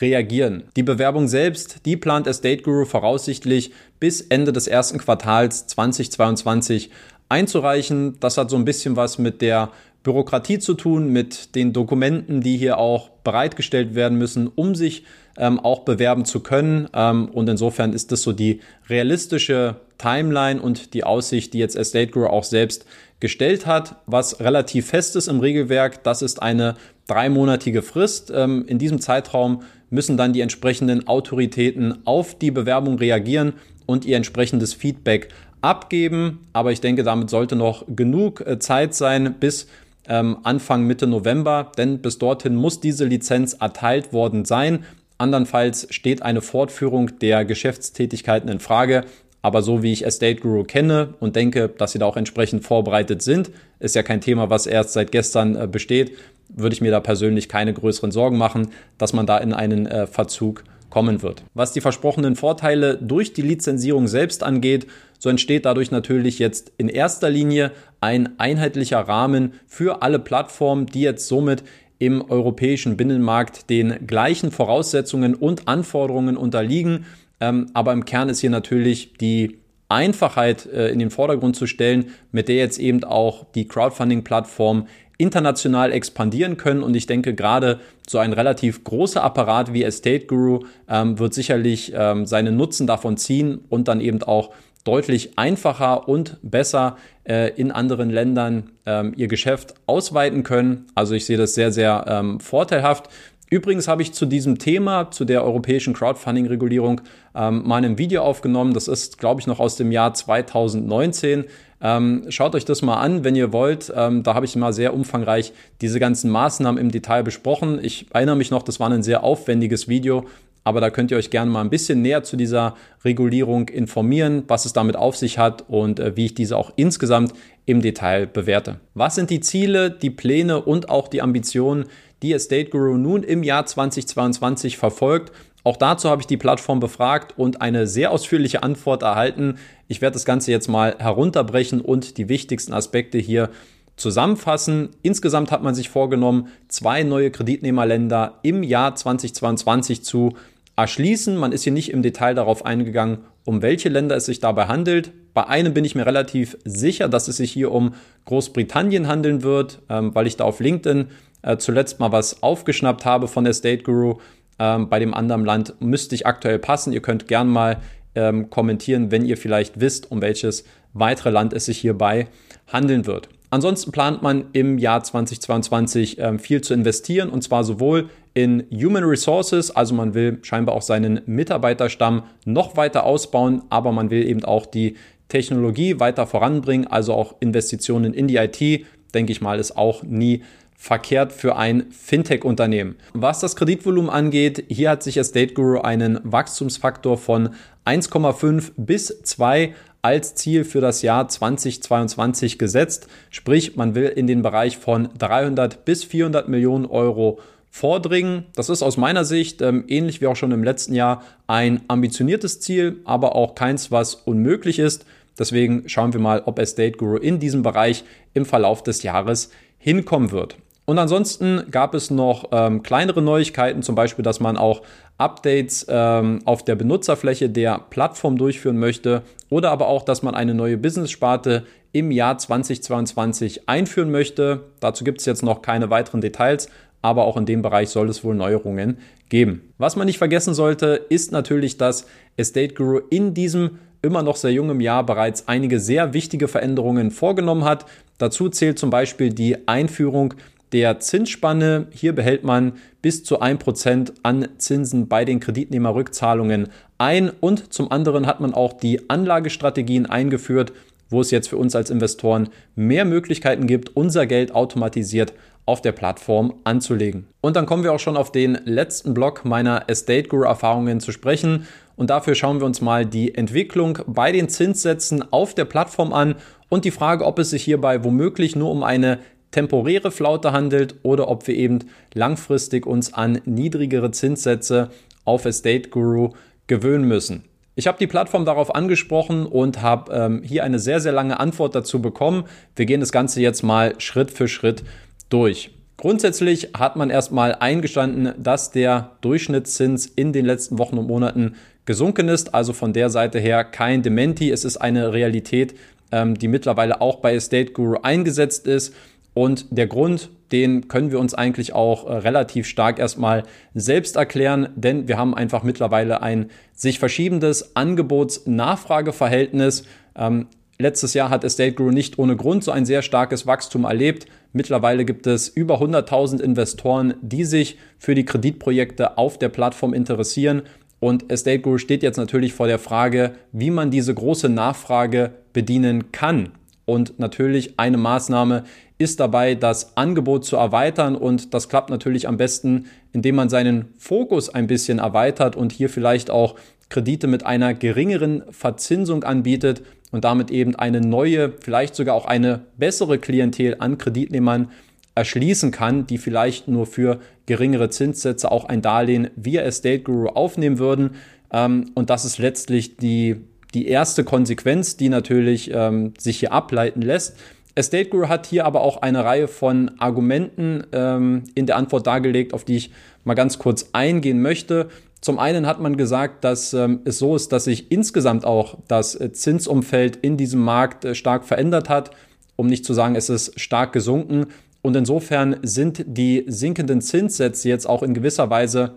reagieren. 0.00 0.64
Die 0.76 0.82
Bewerbung 0.82 1.28
selbst, 1.28 1.84
die 1.84 1.96
plant 1.96 2.26
Estate 2.26 2.62
Guru 2.62 2.84
voraussichtlich 2.84 3.72
bis 3.98 4.20
Ende 4.20 4.52
des 4.52 4.66
ersten 4.66 4.98
Quartals 4.98 5.66
2022 5.66 6.90
einzureichen. 7.28 8.18
Das 8.20 8.38
hat 8.38 8.50
so 8.50 8.56
ein 8.56 8.64
bisschen 8.64 8.96
was 8.96 9.18
mit 9.18 9.42
der 9.42 9.70
Bürokratie 10.04 10.58
zu 10.58 10.74
tun, 10.74 11.12
mit 11.12 11.54
den 11.54 11.72
Dokumenten, 11.72 12.40
die 12.40 12.56
hier 12.56 12.78
auch 12.78 13.10
bereitgestellt 13.24 13.94
werden 13.94 14.16
müssen, 14.16 14.46
um 14.46 14.74
sich 14.74 15.04
ähm, 15.36 15.58
auch 15.60 15.80
bewerben 15.80 16.24
zu 16.24 16.40
können. 16.40 16.88
Ähm, 16.94 17.28
und 17.28 17.48
insofern 17.48 17.92
ist 17.92 18.12
das 18.12 18.22
so 18.22 18.32
die 18.32 18.60
realistische 18.88 19.76
Timeline 19.98 20.62
und 20.62 20.94
die 20.94 21.04
Aussicht, 21.04 21.52
die 21.52 21.58
jetzt 21.58 21.76
Estate 21.76 22.12
Guru 22.12 22.26
auch 22.26 22.44
selbst 22.44 22.86
gestellt 23.20 23.66
hat, 23.66 23.96
was 24.06 24.40
relativ 24.40 24.88
fest 24.88 25.16
ist 25.16 25.28
im 25.28 25.40
Regelwerk. 25.40 26.04
Das 26.04 26.22
ist 26.22 26.42
eine 26.42 26.76
dreimonatige 27.06 27.82
Frist. 27.82 28.32
Ähm, 28.34 28.64
in 28.66 28.78
diesem 28.78 29.00
Zeitraum 29.00 29.62
müssen 29.90 30.16
dann 30.16 30.32
die 30.32 30.40
entsprechenden 30.40 31.06
Autoritäten 31.08 32.06
auf 32.06 32.38
die 32.38 32.50
Bewerbung 32.50 32.98
reagieren 32.98 33.54
und 33.86 34.04
ihr 34.04 34.16
entsprechendes 34.16 34.74
Feedback 34.74 35.28
abgeben. 35.60 36.46
Aber 36.52 36.72
ich 36.72 36.80
denke, 36.80 37.02
damit 37.02 37.30
sollte 37.30 37.56
noch 37.56 37.84
genug 37.88 38.46
äh, 38.46 38.58
Zeit 38.58 38.94
sein 38.94 39.34
bis 39.40 39.66
ähm, 40.08 40.38
Anfang 40.42 40.86
Mitte 40.86 41.06
November, 41.06 41.72
denn 41.76 42.00
bis 42.00 42.18
dorthin 42.18 42.54
muss 42.54 42.80
diese 42.80 43.04
Lizenz 43.04 43.54
erteilt 43.54 44.12
worden 44.12 44.44
sein. 44.44 44.84
Andernfalls 45.18 45.88
steht 45.90 46.22
eine 46.22 46.40
Fortführung 46.40 47.18
der 47.18 47.44
Geschäftstätigkeiten 47.44 48.48
in 48.48 48.60
Frage. 48.60 49.04
Aber 49.42 49.62
so 49.62 49.82
wie 49.82 49.92
ich 49.92 50.04
Estate 50.04 50.40
Guru 50.40 50.64
kenne 50.64 51.14
und 51.20 51.36
denke, 51.36 51.68
dass 51.68 51.92
sie 51.92 51.98
da 51.98 52.06
auch 52.06 52.16
entsprechend 52.16 52.64
vorbereitet 52.64 53.22
sind, 53.22 53.50
ist 53.78 53.94
ja 53.94 54.02
kein 54.02 54.20
Thema, 54.20 54.50
was 54.50 54.66
erst 54.66 54.92
seit 54.92 55.12
gestern 55.12 55.54
äh, 55.56 55.66
besteht, 55.66 56.12
würde 56.48 56.74
ich 56.74 56.80
mir 56.80 56.90
da 56.90 57.00
persönlich 57.00 57.48
keine 57.48 57.72
größeren 57.72 58.10
Sorgen 58.10 58.38
machen, 58.38 58.68
dass 58.96 59.12
man 59.12 59.26
da 59.26 59.38
in 59.38 59.52
einen 59.52 59.86
äh, 59.86 60.06
Verzug 60.06 60.64
kommen 60.90 61.22
wird. 61.22 61.42
Was 61.54 61.72
die 61.72 61.80
versprochenen 61.80 62.34
Vorteile 62.34 62.96
durch 62.96 63.32
die 63.32 63.42
Lizenzierung 63.42 64.08
selbst 64.08 64.42
angeht, 64.42 64.86
so 65.18 65.28
entsteht 65.28 65.66
dadurch 65.66 65.90
natürlich 65.90 66.38
jetzt 66.38 66.72
in 66.78 66.88
erster 66.88 67.28
Linie 67.28 67.72
ein 68.00 68.38
einheitlicher 68.38 69.00
Rahmen 69.00 69.52
für 69.66 70.02
alle 70.02 70.18
Plattformen, 70.18 70.86
die 70.86 71.02
jetzt 71.02 71.28
somit 71.28 71.62
im 71.98 72.22
europäischen 72.30 72.96
Binnenmarkt 72.96 73.70
den 73.70 74.06
gleichen 74.06 74.52
Voraussetzungen 74.52 75.34
und 75.34 75.66
Anforderungen 75.66 76.36
unterliegen. 76.36 77.06
Ähm, 77.40 77.70
aber 77.74 77.92
im 77.92 78.04
Kern 78.04 78.28
ist 78.28 78.40
hier 78.40 78.50
natürlich 78.50 79.14
die 79.14 79.58
Einfachheit 79.88 80.66
äh, 80.66 80.88
in 80.90 80.98
den 80.98 81.10
Vordergrund 81.10 81.56
zu 81.56 81.66
stellen, 81.66 82.12
mit 82.30 82.48
der 82.48 82.56
jetzt 82.56 82.78
eben 82.78 83.04
auch 83.04 83.44
die 83.54 83.66
Crowdfunding-Plattform 83.66 84.86
international 85.18 85.92
expandieren 85.92 86.56
können. 86.56 86.82
Und 86.82 86.94
ich 86.94 87.06
denke, 87.06 87.34
gerade 87.34 87.80
so 88.08 88.18
ein 88.18 88.32
relativ 88.32 88.84
großer 88.84 89.22
Apparat 89.22 89.72
wie 89.72 89.82
Estate 89.82 90.26
Guru 90.26 90.60
ähm, 90.88 91.18
wird 91.18 91.34
sicherlich 91.34 91.92
ähm, 91.94 92.24
seinen 92.24 92.56
Nutzen 92.56 92.86
davon 92.86 93.16
ziehen 93.16 93.60
und 93.68 93.88
dann 93.88 94.00
eben 94.00 94.22
auch 94.22 94.50
deutlich 94.84 95.36
einfacher 95.36 96.08
und 96.08 96.38
besser 96.42 96.96
äh, 97.24 97.50
in 97.56 97.72
anderen 97.72 98.10
Ländern 98.10 98.70
ähm, 98.86 99.12
ihr 99.16 99.28
Geschäft 99.28 99.74
ausweiten 99.86 100.44
können. 100.44 100.86
Also 100.94 101.14
ich 101.14 101.26
sehe 101.26 101.36
das 101.36 101.54
sehr, 101.54 101.72
sehr 101.72 102.04
ähm, 102.08 102.40
vorteilhaft. 102.40 103.08
Übrigens 103.50 103.88
habe 103.88 104.02
ich 104.02 104.12
zu 104.12 104.26
diesem 104.26 104.58
Thema, 104.58 105.10
zu 105.10 105.24
der 105.24 105.42
europäischen 105.42 105.94
Crowdfunding-Regulierung, 105.94 107.00
ähm, 107.34 107.66
mal 107.66 107.82
ein 107.82 107.96
Video 107.96 108.22
aufgenommen. 108.22 108.74
Das 108.74 108.88
ist, 108.88 109.18
glaube 109.18 109.40
ich, 109.40 109.46
noch 109.46 109.58
aus 109.58 109.76
dem 109.76 109.90
Jahr 109.90 110.12
2019. 110.12 111.44
Ähm, 111.80 112.24
schaut 112.28 112.54
euch 112.54 112.66
das 112.66 112.82
mal 112.82 112.98
an, 112.98 113.24
wenn 113.24 113.36
ihr 113.36 113.52
wollt. 113.52 113.90
Ähm, 113.94 114.22
da 114.22 114.34
habe 114.34 114.44
ich 114.44 114.54
mal 114.56 114.72
sehr 114.74 114.92
umfangreich 114.92 115.52
diese 115.80 115.98
ganzen 115.98 116.30
Maßnahmen 116.30 116.78
im 116.78 116.90
Detail 116.90 117.22
besprochen. 117.22 117.78
Ich 117.82 118.06
erinnere 118.12 118.36
mich 118.36 118.50
noch, 118.50 118.62
das 118.62 118.80
war 118.80 118.90
ein 118.90 119.02
sehr 119.02 119.24
aufwendiges 119.24 119.88
Video, 119.88 120.26
aber 120.64 120.82
da 120.82 120.90
könnt 120.90 121.10
ihr 121.10 121.16
euch 121.16 121.30
gerne 121.30 121.50
mal 121.50 121.62
ein 121.62 121.70
bisschen 121.70 122.02
näher 122.02 122.24
zu 122.24 122.36
dieser 122.36 122.74
Regulierung 123.02 123.70
informieren, 123.70 124.42
was 124.48 124.66
es 124.66 124.74
damit 124.74 124.96
auf 124.96 125.16
sich 125.16 125.38
hat 125.38 125.64
und 125.68 126.00
äh, 126.00 126.16
wie 126.16 126.26
ich 126.26 126.34
diese 126.34 126.58
auch 126.58 126.72
insgesamt 126.76 127.32
im 127.64 127.80
Detail 127.80 128.26
bewerte. 128.26 128.80
Was 128.94 129.14
sind 129.14 129.30
die 129.30 129.40
Ziele, 129.40 129.90
die 129.90 130.10
Pläne 130.10 130.60
und 130.60 130.90
auch 130.90 131.08
die 131.08 131.22
Ambitionen, 131.22 131.84
die 132.22 132.32
Estate 132.32 132.70
Guru 132.70 132.96
nun 132.96 133.22
im 133.22 133.42
Jahr 133.42 133.66
2022 133.66 134.76
verfolgt? 134.76 135.32
Auch 135.64 135.76
dazu 135.76 136.08
habe 136.08 136.22
ich 136.22 136.26
die 136.26 136.36
Plattform 136.36 136.80
befragt 136.80 137.34
und 137.36 137.60
eine 137.60 137.86
sehr 137.86 138.10
ausführliche 138.10 138.62
Antwort 138.62 139.02
erhalten. 139.02 139.58
Ich 139.86 140.00
werde 140.00 140.14
das 140.14 140.24
Ganze 140.24 140.50
jetzt 140.50 140.68
mal 140.68 140.96
herunterbrechen 140.98 141.80
und 141.80 142.16
die 142.16 142.28
wichtigsten 142.28 142.72
Aspekte 142.72 143.18
hier 143.18 143.50
zusammenfassen. 143.96 144.90
Insgesamt 145.02 145.50
hat 145.50 145.62
man 145.62 145.74
sich 145.74 145.88
vorgenommen, 145.88 146.48
zwei 146.68 147.02
neue 147.02 147.30
Kreditnehmerländer 147.30 148.38
im 148.42 148.62
Jahr 148.62 148.94
2022 148.94 150.04
zu 150.04 150.34
erschließen. 150.76 151.36
Man 151.36 151.52
ist 151.52 151.64
hier 151.64 151.72
nicht 151.72 151.90
im 151.90 152.02
Detail 152.02 152.34
darauf 152.34 152.64
eingegangen, 152.64 153.18
um 153.44 153.62
welche 153.62 153.88
Länder 153.88 154.16
es 154.16 154.26
sich 154.26 154.40
dabei 154.40 154.66
handelt. 154.68 155.12
Bei 155.34 155.46
einem 155.48 155.74
bin 155.74 155.84
ich 155.84 155.94
mir 155.94 156.06
relativ 156.06 156.56
sicher, 156.64 157.08
dass 157.08 157.28
es 157.28 157.36
sich 157.36 157.52
hier 157.52 157.72
um 157.72 157.94
Großbritannien 158.24 159.08
handeln 159.08 159.42
wird, 159.42 159.80
ähm, 159.88 160.14
weil 160.14 160.26
ich 160.26 160.36
da 160.36 160.44
auf 160.44 160.60
LinkedIn 160.60 161.08
äh, 161.42 161.56
zuletzt 161.56 162.00
mal 162.00 162.12
was 162.12 162.42
aufgeschnappt 162.42 163.04
habe 163.04 163.28
von 163.28 163.44
der 163.44 163.52
State 163.52 163.82
Guru. 163.82 164.18
Ähm, 164.58 164.88
bei 164.88 164.98
dem 164.98 165.14
anderen 165.14 165.44
Land 165.44 165.74
müsste 165.80 166.14
ich 166.14 166.26
aktuell 166.26 166.58
passen. 166.58 166.92
Ihr 166.92 167.02
könnt 167.02 167.28
gern 167.28 167.48
mal 167.48 167.80
ähm, 168.14 168.50
kommentieren, 168.50 169.10
wenn 169.10 169.24
ihr 169.24 169.36
vielleicht 169.36 169.80
wisst, 169.80 170.10
um 170.10 170.20
welches 170.20 170.64
weitere 170.92 171.30
Land 171.30 171.52
es 171.52 171.66
sich 171.66 171.78
hierbei 171.78 172.28
handeln 172.66 173.06
wird. 173.06 173.28
Ansonsten 173.50 173.92
plant 173.92 174.22
man 174.22 174.46
im 174.52 174.76
Jahr 174.76 175.02
2022 175.02 176.18
ähm, 176.18 176.38
viel 176.38 176.60
zu 176.60 176.74
investieren 176.74 177.30
und 177.30 177.42
zwar 177.42 177.64
sowohl 177.64 178.10
in 178.34 178.64
Human 178.70 179.04
Resources, 179.04 179.70
also 179.70 179.94
man 179.94 180.12
will 180.14 180.38
scheinbar 180.42 180.74
auch 180.74 180.82
seinen 180.82 181.22
Mitarbeiterstamm 181.26 182.24
noch 182.44 182.76
weiter 182.76 183.04
ausbauen, 183.04 183.62
aber 183.70 183.90
man 183.90 184.10
will 184.10 184.26
eben 184.26 184.44
auch 184.44 184.66
die 184.66 184.96
Technologie 185.28 185.98
weiter 185.98 186.26
voranbringen, 186.26 186.86
also 186.86 187.14
auch 187.14 187.36
Investitionen 187.40 188.12
in 188.12 188.28
die 188.28 188.36
IT, 188.36 188.84
denke 189.14 189.32
ich 189.32 189.40
mal, 189.40 189.58
ist 189.58 189.76
auch 189.76 190.02
nie 190.02 190.42
verkehrt 190.78 191.32
für 191.32 191.56
ein 191.56 191.90
Fintech-Unternehmen. 191.90 192.96
Was 193.12 193.40
das 193.40 193.56
Kreditvolumen 193.56 194.08
angeht, 194.08 194.64
hier 194.68 194.90
hat 194.90 195.02
sich 195.02 195.18
Estate 195.18 195.52
Guru 195.52 195.80
einen 195.80 196.20
Wachstumsfaktor 196.22 197.18
von 197.18 197.50
1,5 197.84 198.72
bis 198.76 199.22
2 199.24 199.74
als 200.02 200.36
Ziel 200.36 200.64
für 200.64 200.80
das 200.80 201.02
Jahr 201.02 201.28
2022 201.28 202.58
gesetzt. 202.58 203.08
Sprich, 203.28 203.76
man 203.76 203.96
will 203.96 204.06
in 204.06 204.28
den 204.28 204.40
Bereich 204.42 204.78
von 204.78 205.08
300 205.18 205.84
bis 205.84 206.04
400 206.04 206.48
Millionen 206.48 206.86
Euro 206.86 207.40
vordringen. 207.70 208.46
Das 208.54 208.70
ist 208.70 208.82
aus 208.82 208.96
meiner 208.96 209.24
Sicht 209.24 209.60
ähm, 209.60 209.84
ähnlich 209.88 210.20
wie 210.20 210.28
auch 210.28 210.36
schon 210.36 210.52
im 210.52 210.62
letzten 210.62 210.94
Jahr 210.94 211.22
ein 211.48 211.80
ambitioniertes 211.88 212.60
Ziel, 212.60 213.00
aber 213.04 213.34
auch 213.34 213.56
keins, 213.56 213.90
was 213.90 214.14
unmöglich 214.14 214.78
ist. 214.78 215.04
Deswegen 215.38 215.88
schauen 215.88 216.12
wir 216.12 216.20
mal, 216.20 216.42
ob 216.46 216.60
Estate 216.60 216.92
Guru 216.92 217.16
in 217.16 217.40
diesem 217.40 217.62
Bereich 217.62 218.04
im 218.32 218.46
Verlauf 218.46 218.84
des 218.84 219.02
Jahres 219.02 219.50
hinkommen 219.78 220.30
wird. 220.30 220.56
Und 220.88 220.98
ansonsten 220.98 221.64
gab 221.70 221.92
es 221.92 222.10
noch 222.10 222.48
ähm, 222.50 222.82
kleinere 222.82 223.20
Neuigkeiten, 223.20 223.82
zum 223.82 223.94
Beispiel, 223.94 224.22
dass 224.22 224.40
man 224.40 224.56
auch 224.56 224.80
Updates 225.18 225.84
ähm, 225.86 226.38
auf 226.46 226.64
der 226.64 226.76
Benutzerfläche 226.76 227.50
der 227.50 227.78
Plattform 227.90 228.38
durchführen 228.38 228.78
möchte 228.78 229.20
oder 229.50 229.70
aber 229.70 229.88
auch, 229.88 230.02
dass 230.02 230.22
man 230.22 230.34
eine 230.34 230.54
neue 230.54 230.78
Business-Sparte 230.78 231.66
im 231.92 232.10
Jahr 232.10 232.38
2022 232.38 233.68
einführen 233.68 234.10
möchte. 234.10 234.64
Dazu 234.80 235.04
gibt 235.04 235.20
es 235.20 235.26
jetzt 235.26 235.42
noch 235.42 235.60
keine 235.60 235.90
weiteren 235.90 236.22
Details, 236.22 236.70
aber 237.02 237.24
auch 237.24 237.36
in 237.36 237.44
dem 237.44 237.60
Bereich 237.60 237.90
soll 237.90 238.08
es 238.08 238.24
wohl 238.24 238.34
Neuerungen 238.34 238.96
geben. 239.28 239.74
Was 239.76 239.94
man 239.94 240.06
nicht 240.06 240.16
vergessen 240.16 240.54
sollte, 240.54 241.04
ist 241.10 241.32
natürlich, 241.32 241.76
dass 241.76 242.06
Estate 242.38 242.72
Guru 242.72 243.00
in 243.10 243.34
diesem 243.34 243.78
immer 244.00 244.22
noch 244.22 244.36
sehr 244.36 244.52
jungen 244.52 244.80
Jahr 244.80 245.04
bereits 245.04 245.48
einige 245.48 245.80
sehr 245.80 246.14
wichtige 246.14 246.48
Veränderungen 246.48 247.10
vorgenommen 247.10 247.64
hat. 247.64 247.84
Dazu 248.16 248.48
zählt 248.48 248.78
zum 248.78 248.88
Beispiel 248.88 249.34
die 249.34 249.68
Einführung 249.68 250.32
der 250.72 251.00
Zinsspanne. 251.00 251.86
Hier 251.90 252.14
behält 252.14 252.44
man 252.44 252.72
bis 253.02 253.24
zu 253.24 253.40
1% 253.40 254.12
an 254.22 254.48
Zinsen 254.58 255.08
bei 255.08 255.24
den 255.24 255.40
Kreditnehmerrückzahlungen 255.40 256.68
ein 256.98 257.30
und 257.30 257.72
zum 257.72 257.92
anderen 257.92 258.26
hat 258.26 258.40
man 258.40 258.54
auch 258.54 258.72
die 258.72 259.08
Anlagestrategien 259.08 260.06
eingeführt, 260.06 260.72
wo 261.10 261.20
es 261.20 261.30
jetzt 261.30 261.48
für 261.48 261.56
uns 261.56 261.74
als 261.74 261.90
Investoren 261.90 262.48
mehr 262.74 263.04
Möglichkeiten 263.04 263.66
gibt, 263.66 263.96
unser 263.96 264.26
Geld 264.26 264.54
automatisiert 264.54 265.32
auf 265.64 265.82
der 265.82 265.92
Plattform 265.92 266.54
anzulegen. 266.64 267.26
Und 267.40 267.54
dann 267.54 267.66
kommen 267.66 267.84
wir 267.84 267.92
auch 267.92 268.00
schon 268.00 268.16
auf 268.16 268.32
den 268.32 268.58
letzten 268.64 269.14
Block 269.14 269.44
meiner 269.44 269.84
Estate 269.88 270.28
Guru 270.28 270.44
Erfahrungen 270.44 270.98
zu 271.00 271.12
sprechen. 271.12 271.66
Und 271.94 272.10
dafür 272.10 272.34
schauen 272.34 272.60
wir 272.60 272.66
uns 272.66 272.80
mal 272.80 273.04
die 273.04 273.34
Entwicklung 273.34 273.98
bei 274.06 274.32
den 274.32 274.48
Zinssätzen 274.48 275.30
auf 275.30 275.54
der 275.54 275.66
Plattform 275.66 276.12
an 276.12 276.36
und 276.68 276.84
die 276.84 276.90
Frage, 276.90 277.24
ob 277.26 277.38
es 277.38 277.50
sich 277.50 277.64
hierbei 277.64 278.02
womöglich 278.02 278.56
nur 278.56 278.70
um 278.70 278.82
eine 278.82 279.18
temporäre 279.50 280.10
Flaute 280.10 280.52
handelt 280.52 280.96
oder 281.02 281.28
ob 281.28 281.46
wir 281.46 281.54
eben 281.54 281.80
langfristig 282.14 282.86
uns 282.86 283.14
an 283.14 283.40
niedrigere 283.44 284.10
Zinssätze 284.10 284.90
auf 285.24 285.44
Estate 285.44 285.90
Guru 285.90 286.30
gewöhnen 286.66 287.06
müssen. 287.06 287.44
Ich 287.74 287.86
habe 287.86 287.98
die 287.98 288.08
Plattform 288.08 288.44
darauf 288.44 288.74
angesprochen 288.74 289.46
und 289.46 289.82
habe 289.82 290.12
ähm, 290.12 290.42
hier 290.42 290.64
eine 290.64 290.80
sehr, 290.80 291.00
sehr 291.00 291.12
lange 291.12 291.38
Antwort 291.38 291.76
dazu 291.76 292.02
bekommen. 292.02 292.44
Wir 292.74 292.86
gehen 292.86 292.98
das 292.98 293.12
Ganze 293.12 293.40
jetzt 293.40 293.62
mal 293.62 293.94
Schritt 293.98 294.32
für 294.32 294.48
Schritt 294.48 294.82
durch. 295.28 295.70
Grundsätzlich 295.96 296.70
hat 296.76 296.96
man 296.96 297.10
erstmal 297.10 297.54
eingestanden, 297.54 298.32
dass 298.42 298.72
der 298.72 299.12
Durchschnittszins 299.20 300.06
in 300.06 300.32
den 300.32 300.44
letzten 300.44 300.78
Wochen 300.78 300.98
und 300.98 301.06
Monaten 301.06 301.54
gesunken 301.86 302.28
ist. 302.28 302.54
Also 302.54 302.72
von 302.72 302.92
der 302.92 303.10
Seite 303.10 303.38
her 303.38 303.64
kein 303.64 304.02
Dementi. 304.02 304.50
Es 304.50 304.64
ist 304.64 304.76
eine 304.76 305.12
Realität, 305.12 305.74
ähm, 306.10 306.34
die 306.36 306.48
mittlerweile 306.48 307.00
auch 307.00 307.16
bei 307.16 307.34
Estate 307.34 307.72
Guru 307.72 307.98
eingesetzt 308.02 308.66
ist. 308.66 308.94
Und 309.38 309.66
der 309.70 309.86
Grund, 309.86 310.30
den 310.50 310.88
können 310.88 311.12
wir 311.12 311.20
uns 311.20 311.32
eigentlich 311.32 311.72
auch 311.72 312.08
äh, 312.08 312.14
relativ 312.14 312.66
stark 312.66 312.98
erstmal 312.98 313.44
selbst 313.72 314.16
erklären, 314.16 314.70
denn 314.74 315.06
wir 315.06 315.16
haben 315.16 315.32
einfach 315.32 315.62
mittlerweile 315.62 316.22
ein 316.22 316.50
sich 316.74 316.98
verschiebendes 316.98 317.76
Angebots-Nachfrage-Verhältnis. 317.76 319.84
Ähm, 320.16 320.48
letztes 320.80 321.14
Jahr 321.14 321.30
hat 321.30 321.44
Estate 321.44 321.74
Guru 321.74 321.92
nicht 321.92 322.18
ohne 322.18 322.34
Grund 322.34 322.64
so 322.64 322.72
ein 322.72 322.84
sehr 322.84 323.00
starkes 323.00 323.46
Wachstum 323.46 323.84
erlebt. 323.84 324.26
Mittlerweile 324.52 325.04
gibt 325.04 325.28
es 325.28 325.46
über 325.46 325.80
100.000 325.80 326.40
Investoren, 326.40 327.14
die 327.22 327.44
sich 327.44 327.78
für 327.96 328.16
die 328.16 328.24
Kreditprojekte 328.24 329.18
auf 329.18 329.38
der 329.38 329.50
Plattform 329.50 329.94
interessieren. 329.94 330.62
Und 330.98 331.30
Estate 331.30 331.60
Guru 331.60 331.78
steht 331.78 332.02
jetzt 332.02 332.16
natürlich 332.16 332.54
vor 332.54 332.66
der 332.66 332.80
Frage, 332.80 333.36
wie 333.52 333.70
man 333.70 333.92
diese 333.92 334.12
große 334.12 334.48
Nachfrage 334.48 335.30
bedienen 335.52 336.10
kann. 336.10 336.48
Und 336.86 337.20
natürlich 337.20 337.78
eine 337.78 337.98
Maßnahme 337.98 338.64
ist 338.98 339.20
dabei, 339.20 339.54
das 339.54 339.96
Angebot 339.96 340.44
zu 340.44 340.56
erweitern. 340.56 341.14
Und 341.14 341.54
das 341.54 341.68
klappt 341.68 341.90
natürlich 341.90 342.28
am 342.28 342.36
besten, 342.36 342.86
indem 343.12 343.36
man 343.36 343.48
seinen 343.48 343.94
Fokus 343.96 344.50
ein 344.50 344.66
bisschen 344.66 344.98
erweitert 344.98 345.56
und 345.56 345.72
hier 345.72 345.88
vielleicht 345.88 346.30
auch 346.30 346.56
Kredite 346.88 347.26
mit 347.26 347.46
einer 347.46 347.74
geringeren 347.74 348.42
Verzinsung 348.50 349.22
anbietet 349.24 349.82
und 350.10 350.24
damit 350.24 350.50
eben 350.50 350.74
eine 350.74 351.00
neue, 351.00 351.52
vielleicht 351.60 351.94
sogar 351.94 352.14
auch 352.14 352.26
eine 352.26 352.62
bessere 352.76 353.18
Klientel 353.18 353.76
an 353.78 353.98
Kreditnehmern 353.98 354.70
erschließen 355.14 355.70
kann, 355.70 356.06
die 356.06 356.18
vielleicht 356.18 356.68
nur 356.68 356.86
für 356.86 357.20
geringere 357.46 357.90
Zinssätze 357.90 358.50
auch 358.50 358.64
ein 358.64 358.82
Darlehen 358.82 359.30
via 359.36 359.62
Estate 359.62 360.00
Guru 360.00 360.28
aufnehmen 360.28 360.78
würden. 360.78 361.16
Ähm, 361.52 361.90
und 361.94 362.10
das 362.10 362.24
ist 362.24 362.38
letztlich 362.38 362.96
die 362.96 363.36
die 363.74 363.88
erste 363.88 364.24
Konsequenz, 364.24 364.96
die 364.96 365.08
natürlich 365.08 365.70
ähm, 365.72 366.14
sich 366.18 366.40
hier 366.40 366.52
ableiten 366.52 367.02
lässt. 367.02 367.36
Estate 367.78 368.10
Guru 368.10 368.28
hat 368.28 368.46
hier 368.46 368.66
aber 368.66 368.80
auch 368.80 369.02
eine 369.02 369.24
Reihe 369.24 369.46
von 369.46 369.92
Argumenten 369.98 370.84
ähm, 370.92 371.44
in 371.54 371.66
der 371.66 371.76
Antwort 371.76 372.06
dargelegt, 372.06 372.52
auf 372.52 372.64
die 372.64 372.76
ich 372.76 372.90
mal 373.24 373.34
ganz 373.34 373.58
kurz 373.58 373.90
eingehen 373.92 374.42
möchte. 374.42 374.88
Zum 375.20 375.38
einen 375.38 375.64
hat 375.66 375.80
man 375.80 375.96
gesagt, 375.96 376.42
dass 376.42 376.74
ähm, 376.74 377.00
es 377.04 377.18
so 377.18 377.36
ist, 377.36 377.52
dass 377.52 377.64
sich 377.64 377.92
insgesamt 377.92 378.44
auch 378.44 378.78
das 378.88 379.14
äh, 379.14 379.32
Zinsumfeld 379.32 380.16
in 380.16 380.36
diesem 380.36 380.60
Markt 380.60 381.04
äh, 381.04 381.14
stark 381.14 381.44
verändert 381.44 381.88
hat, 381.88 382.10
um 382.56 382.66
nicht 382.66 382.84
zu 382.84 382.94
sagen, 382.94 383.14
es 383.14 383.28
ist 383.28 383.58
stark 383.60 383.92
gesunken. 383.92 384.46
Und 384.82 384.96
insofern 384.96 385.56
sind 385.62 386.04
die 386.06 386.44
sinkenden 386.48 387.00
Zinssätze 387.00 387.68
jetzt 387.68 387.88
auch 387.88 388.02
in 388.02 388.12
gewisser 388.12 388.50
Weise 388.50 388.94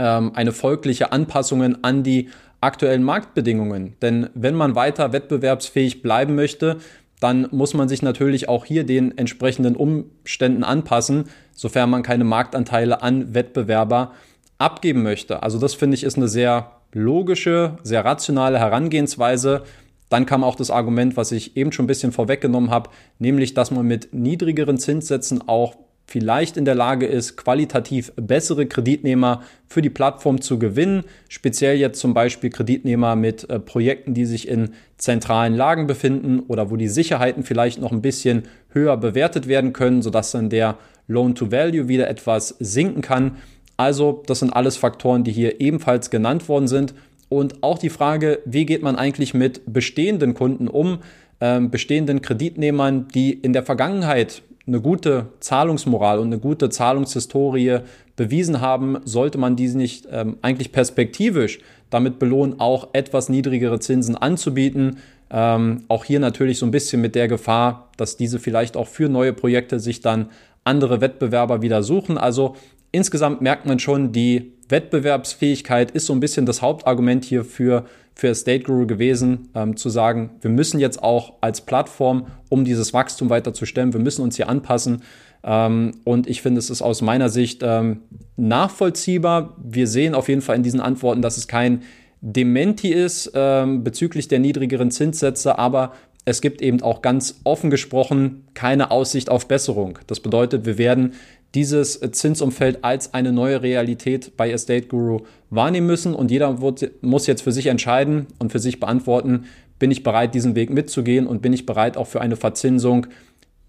ähm, 0.00 0.32
eine 0.34 0.52
folgliche 0.52 1.12
Anpassung 1.12 1.84
an 1.84 2.02
die 2.02 2.30
aktuellen 2.60 3.02
Marktbedingungen. 3.04 3.94
Denn 4.02 4.30
wenn 4.34 4.54
man 4.54 4.74
weiter 4.74 5.12
wettbewerbsfähig 5.12 6.02
bleiben 6.02 6.34
möchte, 6.34 6.78
dann 7.20 7.48
muss 7.50 7.74
man 7.74 7.88
sich 7.88 8.02
natürlich 8.02 8.48
auch 8.48 8.64
hier 8.64 8.84
den 8.84 9.16
entsprechenden 9.16 9.76
Umständen 9.76 10.64
anpassen, 10.64 11.24
sofern 11.52 11.90
man 11.90 12.02
keine 12.02 12.24
Marktanteile 12.24 13.02
an 13.02 13.34
Wettbewerber 13.34 14.12
abgeben 14.58 15.02
möchte. 15.02 15.42
Also 15.42 15.58
das 15.58 15.74
finde 15.74 15.94
ich 15.94 16.04
ist 16.04 16.16
eine 16.16 16.28
sehr 16.28 16.72
logische, 16.92 17.78
sehr 17.82 18.04
rationale 18.04 18.58
Herangehensweise. 18.58 19.62
Dann 20.08 20.26
kam 20.26 20.44
auch 20.44 20.54
das 20.54 20.70
Argument, 20.70 21.16
was 21.16 21.32
ich 21.32 21.56
eben 21.56 21.72
schon 21.72 21.84
ein 21.84 21.88
bisschen 21.88 22.12
vorweggenommen 22.12 22.70
habe, 22.70 22.90
nämlich 23.18 23.54
dass 23.54 23.70
man 23.70 23.86
mit 23.86 24.12
niedrigeren 24.12 24.78
Zinssätzen 24.78 25.48
auch 25.48 25.74
vielleicht 26.16 26.56
in 26.56 26.64
der 26.64 26.74
Lage 26.74 27.04
ist, 27.04 27.36
qualitativ 27.36 28.10
bessere 28.16 28.64
Kreditnehmer 28.64 29.42
für 29.66 29.82
die 29.82 29.90
Plattform 29.90 30.40
zu 30.40 30.58
gewinnen. 30.58 31.04
Speziell 31.28 31.76
jetzt 31.76 32.00
zum 32.00 32.14
Beispiel 32.14 32.48
Kreditnehmer 32.48 33.16
mit 33.16 33.50
äh, 33.50 33.58
Projekten, 33.58 34.14
die 34.14 34.24
sich 34.24 34.48
in 34.48 34.70
zentralen 34.96 35.54
Lagen 35.54 35.86
befinden 35.86 36.40
oder 36.48 36.70
wo 36.70 36.76
die 36.76 36.88
Sicherheiten 36.88 37.42
vielleicht 37.42 37.82
noch 37.82 37.92
ein 37.92 38.00
bisschen 38.00 38.44
höher 38.70 38.96
bewertet 38.96 39.46
werden 39.46 39.74
können, 39.74 40.00
sodass 40.00 40.30
dann 40.30 40.48
der 40.48 40.78
Loan-to-Value 41.06 41.86
wieder 41.86 42.08
etwas 42.08 42.56
sinken 42.60 43.02
kann. 43.02 43.36
Also 43.76 44.22
das 44.26 44.38
sind 44.38 44.56
alles 44.56 44.78
Faktoren, 44.78 45.22
die 45.22 45.32
hier 45.32 45.60
ebenfalls 45.60 46.08
genannt 46.08 46.48
worden 46.48 46.66
sind. 46.66 46.94
Und 47.28 47.62
auch 47.62 47.76
die 47.76 47.90
Frage, 47.90 48.38
wie 48.46 48.64
geht 48.64 48.82
man 48.82 48.96
eigentlich 48.96 49.34
mit 49.34 49.70
bestehenden 49.70 50.32
Kunden 50.32 50.66
um, 50.66 51.00
äh, 51.40 51.60
bestehenden 51.60 52.22
Kreditnehmern, 52.22 53.08
die 53.08 53.34
in 53.34 53.52
der 53.52 53.64
Vergangenheit 53.64 54.40
eine 54.66 54.80
gute 54.80 55.26
Zahlungsmoral 55.40 56.18
und 56.18 56.26
eine 56.26 56.38
gute 56.38 56.68
Zahlungshistorie 56.68 57.78
bewiesen 58.16 58.60
haben, 58.60 58.98
sollte 59.04 59.38
man 59.38 59.56
diese 59.56 59.78
nicht 59.78 60.08
ähm, 60.10 60.38
eigentlich 60.42 60.72
perspektivisch 60.72 61.60
damit 61.90 62.18
belohnen, 62.18 62.58
auch 62.58 62.88
etwas 62.92 63.28
niedrigere 63.28 63.78
Zinsen 63.78 64.16
anzubieten. 64.16 64.98
Ähm, 65.30 65.84
auch 65.88 66.04
hier 66.04 66.18
natürlich 66.20 66.58
so 66.58 66.66
ein 66.66 66.72
bisschen 66.72 67.00
mit 67.00 67.14
der 67.14 67.28
Gefahr, 67.28 67.90
dass 67.96 68.16
diese 68.16 68.38
vielleicht 68.38 68.76
auch 68.76 68.88
für 68.88 69.08
neue 69.08 69.32
Projekte 69.32 69.78
sich 69.78 70.00
dann 70.00 70.30
andere 70.64 71.00
Wettbewerber 71.00 71.62
wieder 71.62 71.82
suchen. 71.82 72.18
Also 72.18 72.56
insgesamt 72.90 73.40
merkt 73.40 73.66
man 73.66 73.78
schon, 73.78 74.12
die 74.12 74.52
Wettbewerbsfähigkeit 74.68 75.92
ist 75.92 76.06
so 76.06 76.12
ein 76.12 76.20
bisschen 76.20 76.46
das 76.46 76.60
Hauptargument 76.60 77.24
hier 77.24 77.44
für 77.44 77.84
für 78.16 78.34
State 78.34 78.64
Guru 78.64 78.86
gewesen, 78.86 79.50
ähm, 79.54 79.76
zu 79.76 79.90
sagen, 79.90 80.30
wir 80.40 80.50
müssen 80.50 80.80
jetzt 80.80 81.02
auch 81.02 81.34
als 81.42 81.60
Plattform, 81.60 82.26
um 82.48 82.64
dieses 82.64 82.94
Wachstum 82.94 83.28
weiter 83.28 83.52
zu 83.52 83.66
stemmen, 83.66 83.92
wir 83.92 84.00
müssen 84.00 84.22
uns 84.22 84.36
hier 84.36 84.48
anpassen. 84.48 85.02
Ähm, 85.44 85.92
und 86.04 86.26
ich 86.26 86.40
finde, 86.40 86.58
es 86.58 86.70
ist 86.70 86.80
aus 86.80 87.02
meiner 87.02 87.28
Sicht 87.28 87.60
ähm, 87.62 88.00
nachvollziehbar. 88.36 89.54
Wir 89.62 89.86
sehen 89.86 90.14
auf 90.14 90.30
jeden 90.30 90.40
Fall 90.40 90.56
in 90.56 90.62
diesen 90.62 90.80
Antworten, 90.80 91.20
dass 91.20 91.36
es 91.36 91.46
kein 91.46 91.82
Dementi 92.22 92.88
ist 92.88 93.32
ähm, 93.34 93.84
bezüglich 93.84 94.28
der 94.28 94.38
niedrigeren 94.38 94.90
Zinssätze, 94.90 95.58
aber 95.58 95.92
es 96.24 96.40
gibt 96.40 96.60
eben 96.62 96.82
auch 96.82 97.02
ganz 97.02 97.40
offen 97.44 97.70
gesprochen 97.70 98.48
keine 98.54 98.90
Aussicht 98.90 99.30
auf 99.30 99.46
Besserung. 99.46 99.98
Das 100.06 100.20
bedeutet, 100.20 100.64
wir 100.64 100.78
werden 100.78 101.12
dieses 101.56 101.98
Zinsumfeld 102.12 102.84
als 102.84 103.14
eine 103.14 103.32
neue 103.32 103.62
Realität 103.62 104.36
bei 104.36 104.50
Estate 104.50 104.88
Guru 104.88 105.22
wahrnehmen 105.48 105.86
müssen 105.86 106.14
und 106.14 106.30
jeder 106.30 106.56
muss 107.00 107.26
jetzt 107.26 107.40
für 107.40 107.50
sich 107.50 107.66
entscheiden 107.66 108.26
und 108.38 108.52
für 108.52 108.58
sich 108.58 108.78
beantworten, 108.78 109.46
bin 109.78 109.90
ich 109.90 110.02
bereit, 110.02 110.34
diesen 110.34 110.54
Weg 110.54 110.68
mitzugehen 110.70 111.26
und 111.26 111.40
bin 111.40 111.54
ich 111.54 111.64
bereit, 111.64 111.96
auch 111.96 112.06
für 112.06 112.20
eine 112.20 112.36
Verzinsung 112.36 113.06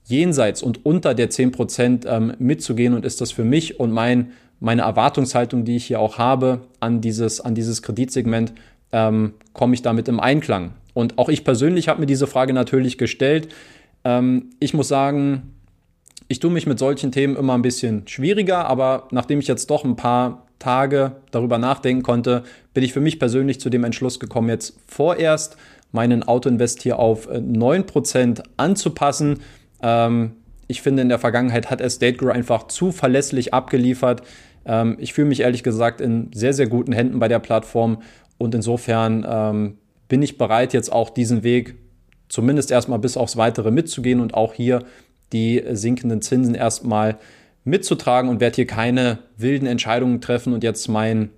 jenseits 0.03 0.61
und 0.61 0.85
unter 0.85 1.13
der 1.13 1.29
10% 1.29 2.05
ähm, 2.07 2.33
mitzugehen 2.39 2.93
und 2.93 3.05
ist 3.05 3.21
das 3.21 3.31
für 3.31 3.45
mich 3.45 3.79
und 3.79 3.91
mein, 3.91 4.31
meine 4.59 4.81
Erwartungshaltung, 4.81 5.63
die 5.63 5.77
ich 5.77 5.85
hier 5.85 6.01
auch 6.01 6.17
habe 6.17 6.61
an 6.81 6.99
dieses, 6.99 7.39
an 7.39 7.55
dieses 7.55 7.81
Kreditsegment, 7.81 8.53
ähm, 8.91 9.33
komme 9.53 9.75
ich 9.75 9.81
damit 9.81 10.09
im 10.09 10.19
Einklang. 10.19 10.73
Und 10.93 11.17
auch 11.17 11.29
ich 11.29 11.45
persönlich 11.45 11.87
habe 11.87 12.01
mir 12.01 12.05
diese 12.05 12.27
Frage 12.27 12.51
natürlich 12.51 12.97
gestellt. 12.97 13.47
Ähm, 14.03 14.49
ich 14.59 14.73
muss 14.73 14.89
sagen, 14.89 15.53
ich 16.27 16.39
tue 16.39 16.51
mich 16.51 16.67
mit 16.67 16.79
solchen 16.79 17.11
Themen 17.11 17.35
immer 17.35 17.53
ein 17.53 17.61
bisschen 17.61 18.07
schwieriger, 18.07 18.65
aber 18.65 19.07
nachdem 19.11 19.39
ich 19.39 19.47
jetzt 19.47 19.69
doch 19.69 19.83
ein 19.83 19.95
paar 19.95 20.47
Tage 20.59 21.13
darüber 21.31 21.57
nachdenken 21.57 22.03
konnte, 22.03 22.43
bin 22.73 22.83
ich 22.83 22.93
für 22.93 22.99
mich 22.99 23.19
persönlich 23.19 23.59
zu 23.59 23.69
dem 23.69 23.83
Entschluss 23.83 24.19
gekommen, 24.19 24.49
jetzt 24.49 24.77
vorerst 24.87 25.57
meinen 25.91 26.23
Autoinvest 26.23 26.81
hier 26.81 26.99
auf 26.99 27.29
9% 27.29 28.43
anzupassen. 28.57 29.39
Ähm, 29.81 30.33
ich 30.67 30.81
finde, 30.81 31.01
in 31.01 31.09
der 31.09 31.19
Vergangenheit 31.19 31.69
hat 31.69 31.79
Estate 31.79 32.17
Grow 32.17 32.31
einfach 32.31 32.67
zu 32.67 32.91
verlässlich 32.91 33.53
abgeliefert. 33.53 34.21
Ähm, 34.65 34.97
ich 34.99 35.13
fühle 35.13 35.27
mich 35.27 35.41
ehrlich 35.41 35.63
gesagt 35.63 36.01
in 36.01 36.29
sehr, 36.33 36.53
sehr 36.53 36.67
guten 36.67 36.91
Händen 36.91 37.19
bei 37.19 37.29
der 37.29 37.39
Plattform 37.39 38.01
und 38.37 38.53
insofern 38.53 39.25
ähm, 39.27 39.77
bin 40.09 40.21
ich 40.21 40.37
bereit, 40.37 40.73
jetzt 40.73 40.91
auch 40.91 41.09
diesen 41.09 41.43
Weg 41.43 41.75
zumindest 42.29 42.71
erstmal 42.71 42.99
bis 42.99 43.15
aufs 43.15 43.37
Weitere 43.37 43.71
mitzugehen 43.71 44.19
und 44.19 44.33
auch 44.33 44.53
hier 44.53 44.83
die 45.33 45.63
sinkenden 45.71 46.21
Zinsen 46.21 46.55
erstmal 46.55 47.17
mitzutragen 47.63 48.29
und 48.29 48.39
werde 48.39 48.55
hier 48.55 48.67
keine 48.67 49.19
wilden 49.37 49.65
Entscheidungen 49.65 50.21
treffen 50.21 50.53
und 50.53 50.63
jetzt 50.63 50.87
mein 50.87 51.29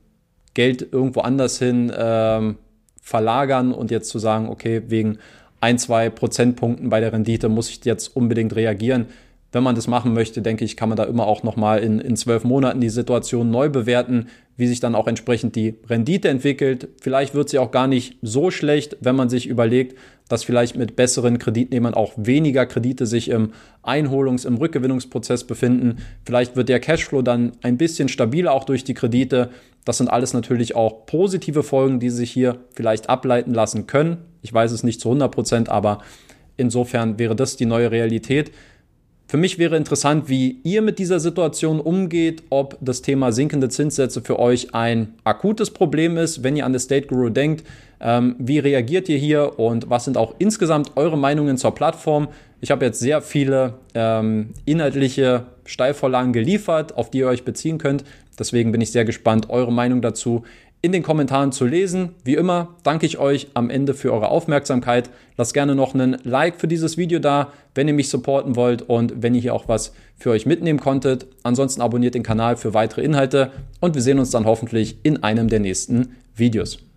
Geld 0.54 0.88
irgendwo 0.92 1.22
anders 1.22 1.60
hin 1.60 1.92
ähm, 1.96 2.58
verlagern 3.02 3.72
und 3.72 3.92
jetzt 3.92 4.10
zu 4.10 4.20
sagen, 4.20 4.50
okay, 4.50 4.84
wegen 4.88 5.18
ein, 5.62 5.78
zwei 5.78 6.10
Prozentpunkten 6.10 6.90
bei 6.90 7.00
der 7.00 7.14
Rendite 7.14 7.50
muss 7.50 7.70
ich 7.70 7.84
jetzt 7.84 8.16
unbedingt 8.16 8.56
reagieren. 8.56 9.08
Wenn 9.52 9.64
man 9.64 9.76
das 9.76 9.88
machen 9.88 10.14
möchte, 10.14 10.44
denke 10.44 10.64
ich, 10.64 10.78
kann 10.78 10.90
man 10.90 10.96
da 10.96 11.06
immer 11.06 11.26
auch 11.26 11.42
nochmal 11.42 11.80
in, 11.80 12.00
in 12.00 12.16
zwölf 12.16 12.44
Monaten 12.44 12.82
die 12.82 12.90
Situation 12.90 13.50
neu 13.50 13.70
bewerten, 13.70 14.28
wie 14.58 14.68
sich 14.68 14.80
dann 14.80 14.94
auch 14.94 15.08
entsprechend 15.08 15.56
die 15.56 15.76
Rendite 15.90 16.30
entwickelt. 16.30 16.90
Vielleicht 17.02 17.34
wird 17.34 17.50
sie 17.50 17.58
auch 17.58 17.72
gar 17.72 17.88
nicht 17.88 18.18
so 18.22 18.52
schlecht, 18.52 18.98
wenn 19.02 19.16
man 19.16 19.30
sich 19.30 19.48
überlegt, 19.48 19.98
dass 20.28 20.44
vielleicht 20.44 20.76
mit 20.76 20.96
besseren 20.96 21.40
Kreditnehmern 21.40 21.96
auch 21.96 22.14
weniger 22.16 22.68
Kredite 22.68 23.08
sich 23.08 23.30
im 23.30 23.54
Einholungs-, 23.84 24.46
im 24.46 24.58
Rückgewinnungsprozess 24.58 25.46
befinden. 25.46 25.98
Vielleicht 26.26 26.56
wird 26.56 26.70
der 26.70 26.80
Cashflow 26.80 27.24
dann 27.24 27.54
ein 27.64 27.78
bisschen 27.78 28.08
stabiler 28.08 28.54
auch 28.54 28.66
durch 28.66 28.84
die 28.84 28.94
Kredite. 28.94 29.50
Das 29.84 29.98
sind 29.98 30.10
alles 30.10 30.34
natürlich 30.34 30.76
auch 30.76 31.08
positive 31.08 31.64
Folgen, 31.64 32.00
die 32.00 32.12
sich 32.12 32.30
hier 32.30 32.58
vielleicht 32.76 33.10
ableiten 33.10 33.56
lassen 33.56 33.88
können. 33.88 34.18
Ich 34.44 34.54
weiß 34.54 34.72
es 34.72 34.84
nicht 34.84 35.02
zu 35.02 35.10
100 35.10 35.32
Prozent, 35.32 35.70
aber 35.70 36.00
insofern 36.58 37.18
wäre 37.18 37.36
das 37.36 37.56
die 37.56 37.66
neue 37.66 37.90
Realität. 37.90 38.52
Für 39.30 39.38
mich 39.38 39.60
wäre 39.60 39.78
interessant, 39.78 40.28
wie 40.28 40.58
ihr 40.64 40.82
mit 40.82 40.98
dieser 40.98 41.20
Situation 41.20 41.80
umgeht, 41.80 42.42
ob 42.50 42.80
das 42.82 43.04
Thema 43.04 43.32
sinkende 43.32 43.70
Zinssätze 43.70 44.22
für 44.22 44.40
euch 44.40 44.74
ein 44.74 45.14
akutes 45.24 45.70
Problem 45.70 46.18
ist, 46.18 46.42
wenn 46.42 46.58
ihr 46.58 46.66
an 46.66 46.74
the 46.74 46.80
State 46.80 47.06
Guru 47.06 47.30
denkt. 47.30 47.64
Ähm, 48.02 48.36
wie 48.40 48.58
reagiert 48.58 49.08
ihr 49.08 49.20
hier 49.20 49.60
und 49.60 49.88
was 49.88 50.06
sind 50.06 50.18
auch 50.18 50.34
insgesamt 50.40 50.98
eure 50.98 51.16
Meinungen 51.16 51.58
zur 51.58 51.76
Plattform? 51.76 52.30
Ich 52.60 52.72
habe 52.72 52.86
jetzt 52.86 53.02
sehr 53.02 53.22
viele 53.22 53.76
ähm, 53.94 54.50
inhaltliche 54.66 55.46
Steilvorlagen 55.64 56.34
geliefert, 56.34 56.98
auf 56.98 57.12
die 57.12 57.20
ihr 57.20 57.28
euch 57.28 57.46
beziehen 57.46 57.78
könnt. 57.78 58.04
Deswegen 58.40 58.72
bin 58.72 58.82
ich 58.82 58.92
sehr 58.92 59.06
gespannt, 59.06 59.52
eure 59.52 59.72
Meinung 59.72 60.02
dazu 60.02 60.44
in 60.82 60.92
den 60.92 61.04
Kommentaren 61.04 61.52
zu 61.52 61.66
lesen. 61.66 62.16
Wie 62.24 62.36
immer 62.36 62.76
danke 62.84 63.06
ich 63.06 63.18
euch 63.18 63.48
am 63.54 63.70
Ende 63.70 63.94
für 63.94 64.14
eure 64.14 64.30
Aufmerksamkeit. 64.30 65.10
Lasst 65.38 65.54
gerne 65.54 65.76
noch 65.76 65.94
einen 65.94 66.18
Like 66.24 66.60
für 66.60 66.68
dieses 66.68 66.98
Video 66.98 67.20
da, 67.20 67.52
wenn 67.76 67.88
ihr 67.88 67.94
mich 67.94 68.10
supporten 68.10 68.56
wollt 68.56 68.84
und 68.84 69.22
wenn 69.22 69.36
ihr 69.36 69.42
hier 69.42 69.54
auch 69.54 69.68
was 69.68 69.94
für 70.18 70.32
euch 70.32 70.46
mitnehmen 70.46 70.80
konntet. 70.80 71.28
Ansonsten 71.44 71.82
abonniert 71.82 72.16
den 72.16 72.24
Kanal 72.24 72.58
für 72.58 72.74
weitere 72.74 73.02
Inhalte 73.02 73.52
und 73.80 73.96
wir 73.96 74.02
sehen 74.02 74.20
uns 74.20 74.32
dann 74.32 74.46
hoffentlich 74.46 74.98
in 75.04 75.24
einem 75.24 75.50
der 75.50 75.60
nächsten 75.60 76.16
Videos. 76.36 76.89